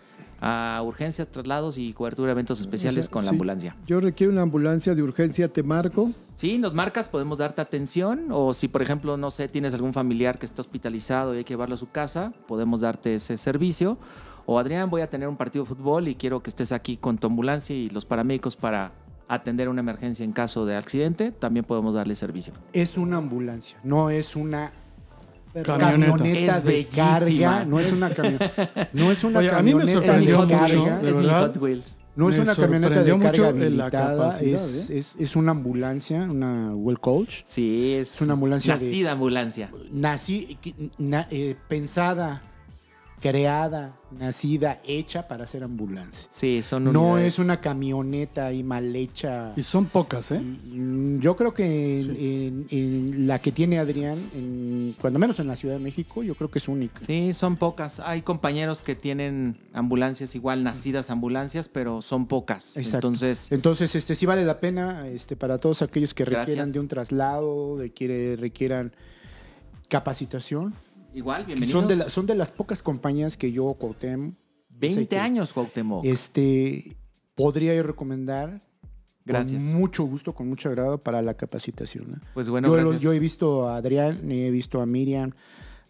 [0.47, 3.77] a urgencias, traslados y cobertura de eventos especiales O sea, con la ambulancia.
[3.87, 6.11] Yo requiero una ambulancia de urgencia, te marco.
[6.35, 10.39] Sí, nos marcas, podemos darte atención o si por ejemplo, no sé, tienes algún familiar
[10.39, 13.97] que está hospitalizado y hay que llevarlo a su casa, podemos darte ese servicio.
[14.45, 17.17] O Adrián, voy a tener un partido de fútbol y quiero que estés aquí con
[17.17, 18.93] tu ambulancia y los paramédicos para
[19.29, 22.53] atender una emergencia en caso de accidente, también podemos darle servicio.
[22.75, 24.75] Es una ambulancia, no es una
[25.63, 26.17] Camioneta.
[26.17, 27.07] camioneta, Es de bellísima.
[27.51, 27.65] carga.
[27.65, 28.89] No es una camioneta.
[28.93, 30.99] No es una Oye, a mí me camioneta sorprendió de mucho, carga.
[30.99, 31.41] de es mi verdad.
[31.47, 31.99] Hot Wheels.
[32.17, 34.99] No es Me una camioneta de carga la habilitada, es, ¿eh?
[34.99, 39.71] es, es una ambulancia, una well coach, Sí, es, Es una ambulancia de- Nacida ambulancia.
[39.91, 40.59] nací,
[40.99, 42.43] na- eh, pensada,
[43.29, 46.29] creada, nacida, hecha para ser ambulancia.
[46.31, 47.33] Sí, son No unidades.
[47.33, 49.55] es una camioneta ahí mal hecha.
[49.57, 50.43] Y son pocas, ¿eh?
[51.21, 52.11] Yo creo que en, Sí.
[52.21, 56.35] en- en la que tiene Adrián, en- cuando menos en la Ciudad de México, yo
[56.35, 57.01] creo que es única.
[57.03, 57.99] Sí, son pocas.
[58.01, 62.77] Hay compañeros que tienen ambulancias igual, nacidas ambulancias, pero son pocas.
[62.77, 63.09] Exacto.
[63.09, 66.47] Entonces, Entonces, este sí vale la pena este, para todos aquellos que Gracias.
[66.49, 68.93] requieran de un traslado, de quiere, requieran
[69.89, 70.75] capacitación.
[71.15, 71.73] Igual, bienvenidos.
[71.81, 74.35] Son de, la- son de las pocas compañías que yo, Cuauhtémoc,
[74.71, 76.05] 20 sé que- años, Cuauhtémoc.
[76.05, 76.97] este,
[77.35, 78.63] podría yo recomendar.
[79.27, 79.63] Gracias.
[79.65, 82.15] Con mucho gusto, con mucho agrado para la capacitación.
[82.23, 82.27] ¿eh?
[82.35, 83.01] Pues bueno, yo, gracias.
[83.01, 85.31] yo he visto a Adrián, he visto a Miriam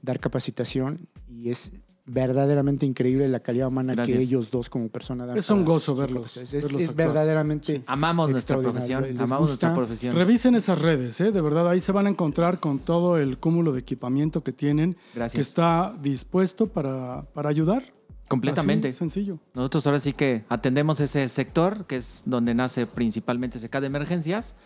[0.03, 1.73] dar capacitación y es
[2.07, 4.19] verdaderamente increíble la calidad humana Gracias.
[4.19, 5.37] que ellos dos como persona dan.
[5.37, 6.37] Es un gozo verlos.
[6.37, 9.05] Es, verlos es verdaderamente Amamos nuestra profesión.
[9.05, 9.69] Amamos gusta.
[9.69, 10.15] nuestra profesión.
[10.15, 11.33] Revisen esas redes, ¿eh?
[11.33, 14.97] De verdad, ahí se van a encontrar con todo el cúmulo de equipamiento que tienen,
[15.15, 15.35] Gracias.
[15.35, 17.85] que está dispuesto para, para ayudar.
[18.29, 18.89] Completamente.
[18.89, 19.39] Así, sencillo.
[19.55, 24.57] Nosotros ahora sí que atendemos ese sector, que es donde nace principalmente SK de emergencias.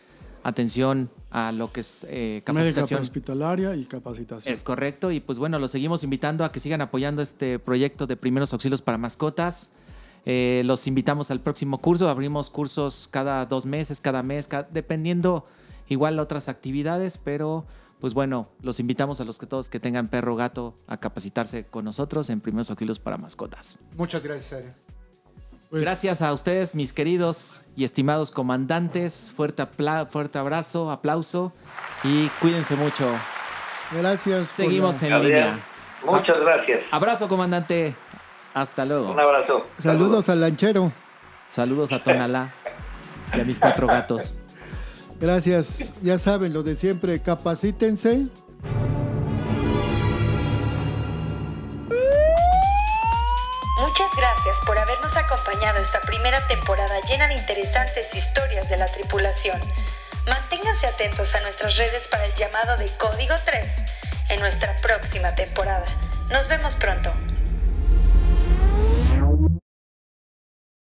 [0.48, 3.00] Atención a lo que es eh, Médica capacitación.
[3.00, 4.50] hospitalaria y capacitación.
[4.50, 5.12] Es correcto.
[5.12, 8.80] Y pues bueno, los seguimos invitando a que sigan apoyando este proyecto de primeros auxilios
[8.80, 9.70] para mascotas.
[10.24, 12.08] Eh, los invitamos al próximo curso.
[12.08, 15.46] Abrimos cursos cada dos meses, cada mes, dependiendo
[15.86, 17.66] igual otras actividades, pero
[18.00, 21.66] pues bueno, los invitamos a los que todos que tengan perro o gato a capacitarse
[21.66, 23.80] con nosotros en primeros auxilios para mascotas.
[23.96, 24.87] Muchas gracias, Adrián.
[25.70, 29.34] Pues, Gracias a ustedes, mis queridos y estimados comandantes.
[29.36, 29.62] Fuerte,
[30.38, 31.52] abrazo, aplauso
[32.02, 33.06] y cuídense mucho.
[33.92, 34.46] Gracias.
[34.46, 35.58] Seguimos en línea.
[36.04, 36.80] muchas gracias.
[36.90, 37.94] Abrazo, comandante.
[38.54, 39.12] Hasta luego.
[39.12, 39.66] Un abrazo.
[39.76, 40.90] Saludos al lanchero.
[41.50, 42.54] Saludos a Tonalá
[43.34, 44.38] y a mis cuatro gatos.
[45.20, 45.92] Gracias.
[46.02, 48.28] Ya saben, lo de siempre, capacítense.
[53.98, 59.60] Muchas gracias por habernos acompañado esta primera temporada llena de interesantes historias de la tripulación.
[60.28, 63.64] Manténganse atentos a nuestras redes para el llamado de Código 3
[64.28, 65.86] en nuestra próxima temporada.
[66.30, 67.12] Nos vemos pronto.